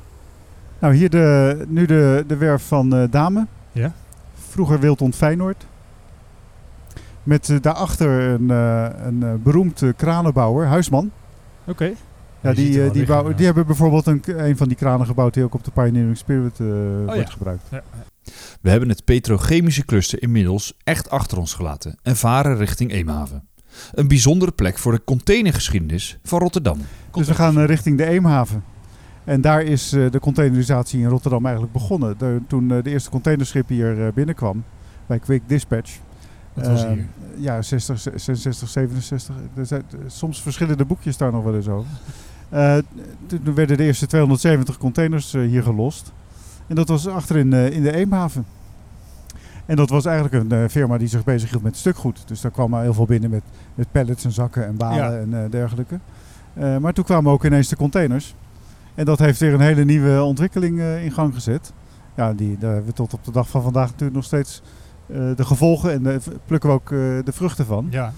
Nou, 0.80 0.94
hier 0.94 1.10
de, 1.10 1.66
nu 1.68 1.86
de, 1.86 2.24
de 2.28 2.38
werf 2.38 2.68
van 2.68 2.96
eh, 2.96 3.04
Dame. 3.12 3.48
Ja. 3.72 3.94
Vroeger 4.50 4.80
Wildond 4.80 5.16
Feyenoord. 5.16 5.66
Met 7.24 7.50
eh, 7.50 7.58
daarachter 7.62 8.10
een, 8.22 8.52
eh, 8.52 8.86
een 9.06 9.24
eh, 9.24 9.34
beroemd 9.44 9.84
kranenbouwer, 9.98 10.68
Huisman. 10.68 11.12
Oké. 11.66 11.92
Ja, 12.42 12.54
die, 12.54 12.70
die, 12.70 12.80
liggen, 12.82 13.06
bouw- 13.06 13.30
ja. 13.30 13.36
die 13.36 13.46
hebben 13.46 13.66
bijvoorbeeld 13.66 14.08
een, 14.08 14.22
een 14.26 14.58
van 14.58 14.68
die 14.68 14.78
kranen 14.78 15.06
gebouwd 15.06 15.34
die 15.34 15.44
ook 15.44 15.54
op 15.54 15.64
de 15.64 15.72
Pioneering 15.72 16.18
Spirit 16.18 16.60
eh, 16.60 16.68
wordt 17.06 17.20
ja. 17.20 17.26
gebruikt. 17.26 17.64
Ja. 17.72 17.84
We 18.62 18.70
hebben 18.70 18.90
het 18.90 19.04
petrochemische 19.06 19.86
cluster 19.86 20.22
inmiddels 20.22 20.74
echt 20.84 21.10
achter 21.10 21.38
ons 21.38 21.54
gelaten 21.54 21.98
en 22.04 22.16
varen 22.16 22.58
richting 22.58 22.92
Eemhaven. 22.92 23.48
Een 23.92 24.08
bijzondere 24.08 24.52
plek 24.52 24.78
voor 24.78 24.92
de 24.92 25.02
containergeschiedenis 25.04 26.18
van 26.24 26.40
Rotterdam. 26.40 26.78
Dus 27.12 27.28
we 27.28 27.34
gaan 27.34 27.60
richting 27.60 27.98
de 27.98 28.06
Eemhaven. 28.06 28.64
En 29.24 29.42
daar 29.42 29.62
is 29.62 29.94
eh, 29.94 30.12
de 30.12 30.20
containerisatie 30.20 31.00
in 31.00 31.08
Rotterdam 31.08 31.44
eigenlijk 31.44 31.74
begonnen. 31.74 32.16
De- 32.18 32.40
toen 32.48 32.68
de 32.68 32.82
eerste 32.84 33.10
containerschip 33.10 33.68
hier 33.68 34.06
eh, 34.06 34.14
binnenkwam, 34.14 34.64
bij 35.06 35.20
Quick 35.20 35.42
Dispatch. 35.48 35.98
Dat 36.54 36.68
was 36.68 36.84
Eh, 36.84 36.92
hier. 36.92 37.06
Ja, 37.38 37.62
60, 37.62 38.00
66, 38.00 38.70
67. 38.70 39.36
Er 39.56 39.66
zijn, 39.66 39.84
soms 40.08 40.42
verschillen 40.42 40.78
de 40.78 40.86
boekjes 40.86 41.18
daar 41.18 41.32
nog 41.32 41.44
wel 41.44 41.56
eens 41.56 41.68
over. 41.68 41.90
Eh, 42.50 42.78
toen 43.44 43.54
werden 43.56 43.78
de 43.78 43.84
eerste 43.84 44.08
270 44.08 44.78
containers 44.78 45.34
eh, 45.34 45.42
hier 45.42 45.64
gelost. 45.64 46.12
En 46.68 46.76
dat 46.76 46.88
was 46.88 47.08
achterin 47.08 47.54
in 47.54 47.84
de 47.84 47.94
Eemhaven. 47.96 48.46
En 49.66 49.76
dat 49.76 49.90
was 49.90 50.06
eigenlijk 50.06 50.52
een 50.52 50.70
firma 50.70 50.98
die 50.98 51.08
zich 51.08 51.24
bezighield 51.24 51.64
met 51.64 51.78
stukgoed. 51.78 52.24
Dus 52.28 52.42
daar 52.42 52.52
kwam 52.52 52.76
heel 52.80 52.94
veel 52.94 53.06
binnen 53.06 53.30
met, 53.30 53.44
met 53.76 53.92
pallets 53.92 54.26
en 54.26 54.32
zakken 54.32 54.66
en 54.66 54.76
balen 54.78 55.30
Ja. 55.30 55.38
en 55.38 55.50
dergelijke. 55.50 56.00
Maar 56.54 56.94
toen 56.94 57.04
kwamen 57.04 57.32
ook 57.32 57.46
ineens 57.46 57.68
de 57.68 57.76
containers. 57.76 58.36
En 58.96 59.06
dat 59.06 59.20
heeft 59.20 59.40
weer 59.40 59.54
een 59.54 59.60
hele 59.62 59.86
nieuwe 59.86 60.24
ontwikkeling 60.24 60.80
in 60.82 61.12
gang 61.12 61.34
gezet. 61.34 61.74
Ja, 62.16 62.34
die, 62.34 62.58
daar 62.58 62.72
hebben 62.72 62.90
we 62.90 62.96
tot 62.96 63.14
op 63.14 63.24
de 63.24 63.32
dag 63.32 63.50
van 63.50 63.62
vandaag 63.62 63.86
natuurlijk 63.86 64.16
nog 64.16 64.24
steeds 64.26 64.62
de 65.06 65.36
gevolgen 65.46 65.92
en 65.92 66.04
de, 66.04 66.20
plukken 66.46 66.70
we 66.70 66.76
ook 66.76 66.92
eh, 66.92 66.98
de 67.26 67.32
vruchten 67.32 67.66
van. 67.66 67.88
Ja. 67.90 68.14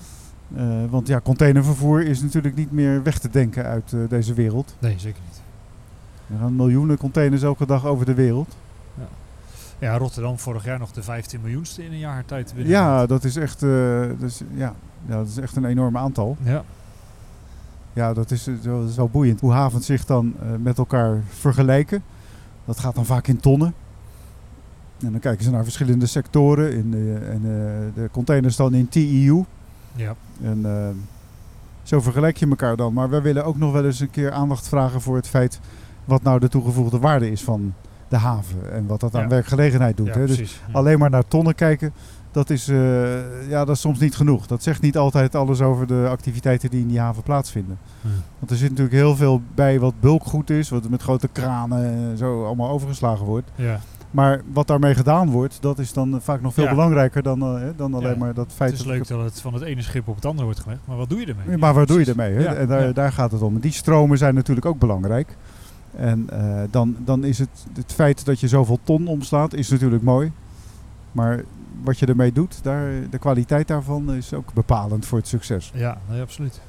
Eh, 0.56 0.64
want 0.90 1.08
ja, 1.08 1.22
containervervoer 1.22 2.02
is 2.06 2.22
natuurlijk 2.22 2.56
niet 2.56 2.72
meer 2.72 3.04
weg 3.04 3.20
te 3.20 3.30
denken 3.30 3.66
uit 3.66 3.94
eh, 3.94 4.00
deze 4.10 4.34
wereld. 4.34 4.76
Nee, 4.80 4.96
zeker 5.00 5.22
niet. 5.28 5.42
Er 6.32 6.38
gaan 6.40 6.56
miljoenen 6.56 6.98
containers 6.98 7.42
elke 7.44 7.66
dag 7.66 7.86
over 7.86 8.06
de 8.06 8.14
wereld. 8.14 8.56
Ja, 9.80 9.98
Rotterdam 9.98 10.40
vorig 10.40 10.66
jaar 10.66 10.80
nog 10.80 10.92
de 10.92 11.04
15 11.04 11.42
miljoenste 11.42 11.84
in 11.86 11.92
een 11.92 11.98
jaar 12.00 12.26
tijd. 12.26 12.52
binnen. 12.54 12.72
Ja, 12.72 13.06
dat 13.06 13.24
is 13.24 13.36
echt, 13.36 13.64
eh, 13.64 14.10
is, 14.22 14.42
ja, 14.54 14.74
ja, 15.08 15.16
dat 15.16 15.28
is 15.28 15.38
echt 15.38 15.56
een 15.56 15.66
enorm 15.66 15.98
aantal. 15.98 16.38
Ja. 16.44 16.64
Ja, 17.94 18.14
dat 18.14 18.32
is, 18.32 18.48
eh, 18.48 18.54
zo- 18.64 18.80
dat 18.82 18.90
is 18.90 18.96
wel 18.96 19.10
boeiend. 19.10 19.40
Hoe 19.42 19.52
havens 19.52 19.86
zich 19.86 20.06
dan 20.06 20.34
eh, 20.42 20.48
met 20.60 20.78
elkaar 20.78 21.22
vergelijken. 21.30 22.04
Dat 22.66 22.80
gaat 22.80 22.96
dan 22.96 23.06
vaak 23.06 23.28
in 23.28 23.40
tonnen. 23.40 23.74
En 25.04 25.12
dan 25.12 25.20
kijken 25.20 25.44
ze 25.44 25.52
naar 25.52 25.64
verschillende 25.64 26.06
sectoren. 26.06 26.74
In 26.74 26.92
de, 26.92 27.18
en 27.30 27.36
eh, 27.44 28.02
de 28.04 28.10
containers 28.12 28.56
dan 28.56 28.74
in 28.74 28.90
TEU. 28.90 29.44
Ja. 29.96 30.16
En 30.44 30.60
eh, 30.66 30.88
zo 31.84 32.02
vergelijk 32.02 32.38
je 32.38 32.48
elkaar 32.48 32.76
dan. 32.76 32.94
Maar 32.94 33.10
wij 33.10 33.22
willen 33.22 33.46
ook 33.46 33.58
nog 33.58 33.72
wel 33.72 33.86
eens 33.86 34.00
een 34.00 34.10
keer 34.10 34.32
aandacht 34.32 34.68
vragen 34.68 35.02
voor 35.02 35.16
het 35.16 35.28
feit 35.28 35.60
wat 36.06 36.24
nou 36.24 36.40
de 36.40 36.48
toegevoegde 36.50 37.00
waarde 37.00 37.32
is 37.32 37.44
van 37.44 37.74
de 38.08 38.18
haven. 38.18 38.72
En 38.74 38.86
wat 38.88 39.00
dat 39.00 39.16
aan 39.16 39.22
Ja. 39.22 39.28
werkgelegenheid 39.28 39.98
doet. 39.98 40.08
ja, 40.08 40.14
hè. 40.18 40.26
Dus. 40.26 40.38
Ja. 40.68 40.74
alleen 40.74 41.00
maar 41.00 41.10
naar 41.10 41.28
tonnen 41.28 41.56
kijken, 41.56 41.94
dat 42.32 42.50
is, 42.50 42.68
eh, 42.68 43.50
ja, 43.50 43.66
dat 43.66 43.76
is 43.76 43.82
soms 43.82 44.00
niet 44.00 44.16
genoeg. 44.16 44.48
Dat 44.48 44.64
zegt 44.64 44.82
niet 44.82 44.98
altijd 44.98 45.36
alles 45.36 45.62
over 45.62 45.88
de 45.88 46.08
activiteiten 46.10 46.70
die 46.70 46.82
in 46.82 46.88
die 46.88 47.00
haven 47.00 47.24
plaatsvinden. 47.24 47.78
Ja. 48.02 48.10
Want 48.40 48.52
er 48.52 48.58
zit 48.58 48.70
natuurlijk 48.70 48.96
heel 48.96 49.16
veel 49.16 49.42
bij 49.56 49.80
wat 49.80 49.94
bulkgoed 50.00 50.50
is, 50.50 50.70
wat 50.70 50.90
met 50.90 51.02
grote 51.02 51.28
kranen 51.28 51.86
en 51.86 52.18
zo 52.18 52.46
allemaal 52.46 52.70
overgeslagen 52.70 53.26
wordt. 53.26 53.50
Maar 54.16 54.42
wat 54.54 54.68
daarmee 54.68 54.96
gedaan 54.96 55.30
wordt, 55.30 55.58
dat 55.62 55.80
is 55.80 55.94
dan 55.94 56.22
vaak 56.22 56.42
nog 56.42 56.54
veel 56.54 56.64
Ja. 56.64 56.70
belangrijker 56.70 57.24
dan, 57.24 57.42
eh, 57.42 57.68
dan 57.76 57.94
alleen 57.94 58.12
Ja. 58.12 58.18
maar 58.18 58.34
dat 58.34 58.48
feit 58.56 58.70
Het 58.72 58.80
is 58.80 58.86
dat 58.86 58.96
leuk 58.96 59.08
dat 59.08 59.24
het 59.24 59.42
van 59.42 59.54
het 59.54 59.64
ene 59.64 59.82
schip 59.82 60.08
op 60.08 60.16
het 60.16 60.26
andere 60.26 60.46
wordt 60.46 60.60
gelegd, 60.60 60.80
maar 60.86 60.98
wat 60.98 61.10
doe 61.10 61.20
je 61.20 61.26
ermee? 61.26 61.50
Ja, 61.50 61.58
maar 61.58 61.74
waar 61.74 61.86
doe 61.86 62.00
je 62.00 62.06
ermee? 62.06 62.34
Hè? 62.34 62.46
En 62.46 62.68
daar, 62.68 62.86
ja. 62.86 62.92
daar 62.92 63.12
gaat 63.12 63.32
het 63.32 63.42
om. 63.42 63.60
Die 63.60 63.72
stromen 63.72 64.18
zijn 64.18 64.36
natuurlijk 64.36 64.66
ook 64.66 64.80
belangrijk. 64.80 65.38
En 65.96 66.30
eh, 66.30 66.62
dan, 66.72 66.96
dan 67.00 67.24
is 67.24 67.40
het, 67.40 67.66
het 67.74 67.94
feit 67.94 68.26
dat 68.26 68.40
je 68.40 68.48
zoveel 68.48 68.80
ton 68.84 69.08
omslaat, 69.08 69.54
is 69.54 69.70
natuurlijk 69.70 70.04
mooi. 70.04 70.32
Maar 71.12 71.44
wat 71.84 72.00
je 72.00 72.06
ermee 72.06 72.32
doet, 72.32 72.64
daar, 72.64 72.90
de 73.10 73.18
kwaliteit 73.18 73.68
daarvan 73.68 74.14
is 74.14 74.34
ook 74.34 74.54
bepalend 74.54 75.06
voor 75.06 75.18
het 75.18 75.28
succes. 75.28 75.72
Ja, 75.74 75.98
nee, 76.10 76.22
absoluut. 76.22 76.62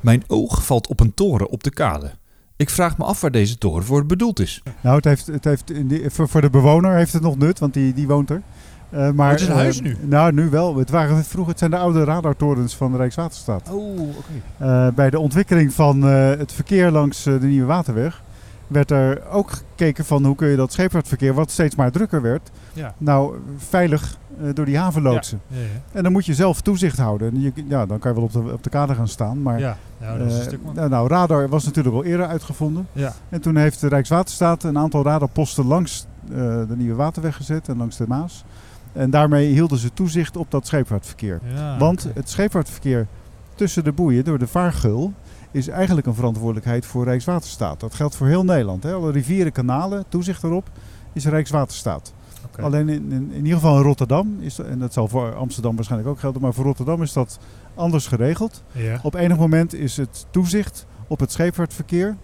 Mijn 0.00 0.22
oog 0.26 0.64
valt 0.64 0.86
op 0.86 1.00
een 1.00 1.14
toren 1.14 1.48
op 1.48 1.62
de 1.64 1.70
kade. 1.70 2.10
Ik 2.56 2.70
vraag 2.70 2.98
me 2.98 3.04
af 3.04 3.20
waar 3.20 3.30
deze 3.30 3.58
toren 3.58 3.84
voor 3.84 4.06
bedoeld 4.06 4.40
is. 4.40 4.62
Nou, 4.80 4.96
het 4.96 5.04
heeft, 5.04 5.26
het 5.26 5.44
heeft 5.44 5.72
voor, 6.06 6.40
de 6.40 6.50
bewoner 6.50 6.94
heeft 6.94 7.12
het 7.12 7.22
nog 7.22 7.38
nut, 7.38 7.58
want 7.58 7.74
die, 7.74 7.94
die 7.94 8.06
woont 8.06 8.30
er. 8.30 8.42
Eh, 8.90 9.10
maar, 9.10 9.26
Oh, 9.26 9.30
het 9.30 9.40
is 9.40 9.46
een 9.46 9.52
eh, 9.52 9.58
huis 9.58 9.80
nu? 9.80 9.96
Nou, 10.00 10.32
nu 10.32 10.50
wel. 10.50 10.76
Het, 10.76 10.90
waren, 10.90 11.24
vroeger, 11.24 11.50
het 11.50 11.58
zijn 11.58 11.70
de 11.70 11.76
oude 11.76 12.04
radartorens 12.04 12.76
van 12.76 12.90
de 12.92 12.96
Rijkswaterstaat. 12.96 13.70
Oh, 13.70 14.00
oké. 14.00 14.32
Eh, 14.58 14.88
bij 14.94 15.10
de 15.10 15.18
ontwikkeling 15.18 15.72
van 15.72 16.08
eh, 16.08 16.28
het 16.28 16.52
verkeer 16.52 16.90
langs 16.90 17.26
eh, 17.26 17.40
de 17.40 17.46
Nieuwe 17.46 17.66
Waterweg 17.66 18.22
werd 18.66 18.90
er 18.90 19.28
ook 19.30 19.50
gekeken 19.50 20.04
van 20.04 20.24
hoe 20.24 20.34
kun 20.34 20.48
je 20.48 20.56
dat 20.56 20.72
scheepvaartverkeer, 20.72 21.34
wat 21.34 21.50
steeds 21.50 21.74
maar 21.74 21.90
drukker 21.90 22.22
werd, 22.22 22.50
Ja. 22.72 22.94
nou 22.98 23.36
veilig 23.56 24.18
eh, 24.40 24.48
door 24.54 24.64
die 24.64 24.78
haven 24.78 25.02
loodsen. 25.02 25.40
Ja, 25.46 25.60
ja. 25.60 25.66
En 25.92 26.02
dan 26.02 26.12
moet 26.12 26.26
je 26.26 26.34
zelf 26.34 26.60
toezicht 26.60 26.98
houden. 26.98 27.34
En 27.34 27.40
je, 27.40 27.52
ja, 27.68 27.86
dan 27.86 27.98
kan 27.98 28.10
je 28.10 28.16
wel 28.16 28.26
op 28.26 28.32
de, 28.32 28.52
op 28.52 28.62
de 28.62 28.70
kade 28.70 28.94
gaan 28.94 29.08
staan. 29.08 29.42
Maar 29.42 29.58
ja. 29.58 29.76
ja, 30.00 30.16
dat 30.18 30.26
is 30.26 30.32
een 30.34 30.40
eh, 30.40 30.46
stuk 30.46 30.62
man. 30.64 30.74
nou, 30.74 30.88
nou, 30.88 31.08
radar 31.08 31.48
was 31.48 31.64
natuurlijk 31.64 31.94
al 31.94 32.04
eerder 32.04 32.26
uitgevonden. 32.26 32.86
Ja. 32.92 33.12
En 33.28 33.40
toen 33.40 33.56
heeft 33.56 33.80
de 33.80 33.88
Rijkswaterstaat 33.88 34.62
een 34.62 34.78
aantal 34.78 35.02
radarposten 35.04 35.66
langs 35.66 36.06
eh, 36.30 36.36
de 36.68 36.76
Nieuwe 36.76 36.94
Waterweg 36.94 37.36
gezet 37.36 37.68
en 37.68 37.76
langs 37.76 37.96
de 37.96 38.04
Maas. 38.08 38.44
En 38.92 39.10
daarmee 39.10 39.52
hielden 39.52 39.78
ze 39.78 39.92
toezicht 39.92 40.36
op 40.36 40.50
dat 40.50 40.66
scheepvaartverkeer. 40.66 41.40
Want 41.78 42.08
het 42.14 42.30
scheepvaartverkeer 42.30 43.06
tussen 43.54 43.84
de 43.84 43.92
boeien 43.92 44.24
door 44.24 44.38
de 44.38 44.46
vaargeul 44.46 45.12
is 45.56 45.68
eigenlijk 45.68 46.06
een 46.06 46.14
verantwoordelijkheid 46.14 46.86
voor 46.86 47.04
Rijkswaterstaat. 47.04 47.80
Dat 47.80 47.94
geldt 47.94 48.16
voor 48.16 48.26
heel 48.26 48.44
Nederland. 48.44 48.82
Hè. 48.82 48.92
Alle 48.94 49.10
rivieren, 49.12 49.52
kanalen, 49.52 50.04
toezicht 50.08 50.42
erop 50.42 50.70
is 51.12 51.26
Rijkswaterstaat. 51.26 52.12
Alleen 52.60 52.88
in, 52.88 53.12
in, 53.12 53.30
in 53.32 53.36
ieder 53.44 53.52
geval 53.52 53.76
in 53.76 53.82
Rotterdam, 53.82 54.36
is 54.40 54.58
en 54.58 54.78
dat 54.78 54.92
zal 54.92 55.08
voor 55.08 55.34
Amsterdam 55.34 55.74
waarschijnlijk 55.76 56.10
ook 56.10 56.18
gelden, 56.20 56.42
maar 56.42 56.52
voor 56.54 56.64
Rotterdam 56.64 57.02
is 57.02 57.12
dat 57.12 57.38
anders 57.74 58.06
geregeld. 58.06 58.62
Ja. 58.72 59.00
Op 59.02 59.14
enig 59.14 59.36
moment 59.38 59.74
is 59.74 59.96
het 59.96 60.26
toezicht 60.30 60.86
op 61.06 61.20
het 61.20 61.32
scheepvaartverkeer 61.32 62.16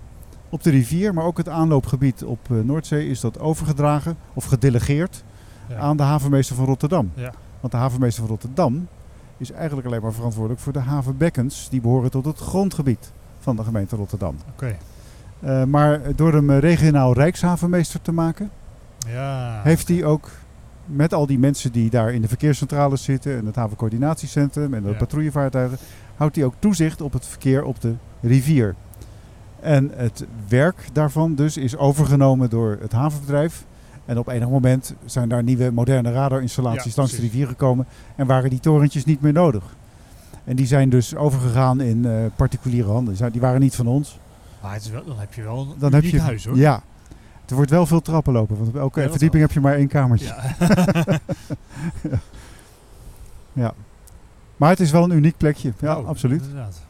op 0.48 0.62
de 0.62 0.70
rivier, 0.70 1.14
maar 1.14 1.24
ook 1.24 1.36
het 1.36 1.48
aanloopgebied 1.48 2.24
op 2.24 2.38
eh, 2.50 2.56
Noordzee 2.62 3.08
is 3.08 3.20
dat 3.20 3.38
overgedragen 3.40 4.16
of 4.34 4.44
gedelegeerd 4.44 5.24
Ja. 5.68 5.76
aan 5.76 5.96
de 5.96 6.02
havenmeester 6.02 6.56
van 6.56 6.64
Rotterdam. 6.64 7.10
Ja. 7.14 7.32
Want 7.60 7.72
de 7.72 7.78
havenmeester 7.78 8.22
van 8.22 8.30
Rotterdam 8.30 8.88
is 9.36 9.50
eigenlijk 9.50 9.86
alleen 9.86 10.02
maar 10.02 10.12
verantwoordelijk 10.12 10.60
voor 10.60 10.72
de 10.72 10.78
havenbekkens 10.78 11.68
die 11.70 11.80
behoren 11.80 12.10
tot 12.10 12.24
het 12.24 12.38
grondgebied 12.38 13.12
van 13.42 13.56
de 13.56 13.64
gemeente 13.64 13.96
Rotterdam. 13.96 14.36
Oké. 14.52 14.76
Eh, 15.40 15.64
maar 15.64 16.00
door 16.16 16.32
hem 16.32 16.50
eh, 16.50 16.58
regionaal 16.58 17.12
rijkshavenmeester 17.14 18.02
te 18.02 18.12
maken, 18.12 18.50
Ja. 19.08 19.60
heeft 19.62 19.88
hij 19.88 20.04
ook 20.04 20.30
met 20.86 21.14
al 21.14 21.26
die 21.26 21.38
mensen 21.38 21.72
die 21.72 21.90
daar 21.90 22.12
in 22.12 22.22
de 22.22 22.28
verkeerscentrales 22.28 23.02
zitten 23.02 23.36
en 23.38 23.46
het 23.46 23.56
havencoördinatiecentrum 23.56 24.74
en 24.74 24.82
de 24.82 24.88
Ja. 24.90 24.94
patrouillevaartuigen, 24.96 25.78
houdt 26.16 26.36
hij 26.36 26.44
ook 26.44 26.54
toezicht 26.58 27.00
op 27.00 27.12
het 27.12 27.26
verkeer 27.26 27.64
op 27.64 27.80
de 27.80 27.94
rivier. 28.20 28.74
En 29.60 29.90
het 29.94 30.26
werk 30.48 30.88
daarvan 30.92 31.34
dus 31.34 31.56
is 31.56 31.76
overgenomen 31.76 32.50
door 32.50 32.78
het 32.80 32.92
havenbedrijf. 32.92 33.64
En 34.04 34.18
op 34.18 34.28
enig 34.28 34.48
moment 34.48 34.94
zijn 35.04 35.28
daar 35.28 35.42
nieuwe 35.42 35.70
moderne 35.70 36.12
radarinstallaties 36.12 36.94
Ja, 36.94 37.00
langs 37.00 37.12
de 37.16 37.20
rivier 37.20 37.46
gekomen 37.46 37.86
en 38.16 38.26
waren 38.26 38.50
die 38.50 38.60
torentjes 38.60 39.04
niet 39.04 39.20
meer 39.20 39.32
nodig. 39.32 39.64
En 40.44 40.56
die 40.56 40.66
zijn 40.66 40.88
dus 40.88 41.14
overgegaan 41.14 41.80
in 41.80 42.04
eh, 42.04 42.12
particuliere 42.36 42.90
handen. 42.90 43.32
Die 43.32 43.40
waren 43.40 43.60
niet 43.60 43.74
van 43.74 43.86
ons. 43.86 44.18
Maar 44.62 44.72
het 44.72 44.82
is 44.84 44.90
wel, 44.90 45.04
dan 45.04 45.18
heb 45.18 45.34
je 45.34 45.42
wel 45.42 45.58
een 45.60 45.74
Dan 45.78 45.92
heb 45.92 46.02
uniek 46.02 46.14
je 46.14 46.20
huis 46.20 46.44
hoor. 46.44 46.56
Ja. 46.56 46.82
Er 47.48 47.54
wordt 47.54 47.70
wel 47.70 47.86
veel 47.86 48.00
trappen 48.00 48.32
lopen, 48.32 48.56
want 48.56 48.68
op 48.68 48.76
elke 48.76 49.00
Ja, 49.00 49.10
verdieping 49.10 49.42
heb 49.42 49.52
je 49.52 49.60
maar 49.60 49.74
één 49.74 49.88
kamertje. 49.88 50.26
Ja. 50.26 51.18
Ja. 53.52 53.72
Maar 54.56 54.70
het 54.70 54.80
is 54.80 54.90
wel 54.90 55.04
een 55.04 55.10
uniek 55.16 55.36
plekje. 55.36 55.72
Ja, 55.78 55.96
Oh, 55.98 56.08
absoluut. 56.08 56.42
Inderdaad. 56.42 56.80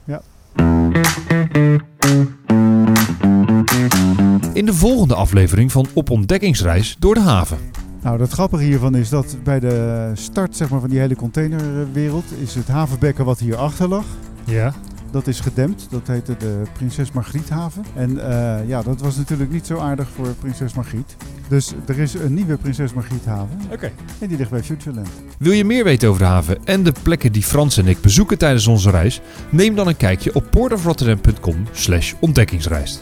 In 4.52 4.66
de 4.66 4.74
volgende 4.74 5.14
aflevering 5.14 5.72
van 5.72 5.86
Op 5.94 6.10
Ontdekkingsreis 6.10 6.96
door 6.98 7.14
de 7.14 7.20
haven. 7.20 7.58
Nou, 8.02 8.20
het 8.20 8.32
grappige 8.32 8.64
hiervan 8.64 8.94
is 8.94 9.08
dat 9.08 9.36
bij 9.44 9.60
de 9.60 10.10
start 10.14 10.56
zeg 10.56 10.70
maar, 10.70 10.80
van 10.80 10.90
die 10.90 10.98
hele 10.98 11.16
containerwereld 11.16 12.24
is 12.40 12.54
het 12.54 12.68
havenbekken 12.68 13.24
wat 13.24 13.38
hier 13.38 13.56
achter 13.56 13.88
lag. 13.88 14.04
Ja. 14.44 14.72
Dat 15.10 15.26
is 15.26 15.40
gedempt. 15.40 15.86
Dat 15.90 16.06
heette 16.06 16.36
de 16.36 16.62
Prinses 16.72 17.12
Margriethaven. 17.12 17.84
En 17.94 18.30
eh, 18.30 18.68
ja, 18.68 18.82
dat 18.82 19.00
was 19.00 19.16
natuurlijk 19.16 19.50
niet 19.50 19.66
zo 19.66 19.78
aardig 19.78 20.08
voor 20.14 20.26
Prinses 20.26 20.74
Margriet. 20.74 21.16
Dus 21.48 21.72
er 21.86 21.98
is 21.98 22.14
een 22.14 22.34
nieuwe 22.34 22.56
Prinses 22.56 22.92
Margriethaven. 22.92 23.60
Oké. 23.72 23.92
En 24.18 24.28
die 24.28 24.36
ligt 24.36 24.50
bij 24.50 24.62
Futureland. 24.62 25.08
Wil 25.38 25.52
je 25.52 25.64
meer 25.64 25.84
weten 25.84 26.08
over 26.08 26.20
de 26.20 26.26
haven 26.26 26.58
en 26.64 26.82
de 26.82 26.92
plekken 27.02 27.32
die 27.32 27.42
Frans 27.42 27.76
en 27.76 27.86
ik 27.86 28.00
bezoeken 28.00 28.38
tijdens 28.38 28.66
onze 28.66 28.90
reis? 28.90 29.20
Neem 29.50 29.74
dan 29.74 29.88
een 29.88 29.96
kijkje 29.96 30.34
op 30.34 30.44
portofrotterdam.com 30.50 31.56
slash 31.72 32.14
ontdekkingsreis. 32.20 33.00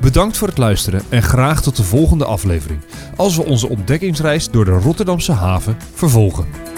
Bedankt 0.00 0.36
voor 0.36 0.48
het 0.48 0.58
luisteren 0.58 1.02
en 1.08 1.22
graag 1.22 1.62
tot 1.62 1.76
de 1.76 1.82
volgende 1.82 2.24
aflevering. 2.24 2.80
Als 3.16 3.36
we 3.36 3.44
onze 3.44 3.68
ontdekkingsreis 3.68 4.50
door 4.50 4.64
de 4.64 4.70
Rotterdamse 4.70 5.32
haven 5.32 5.76
vervolgen. 5.94 6.77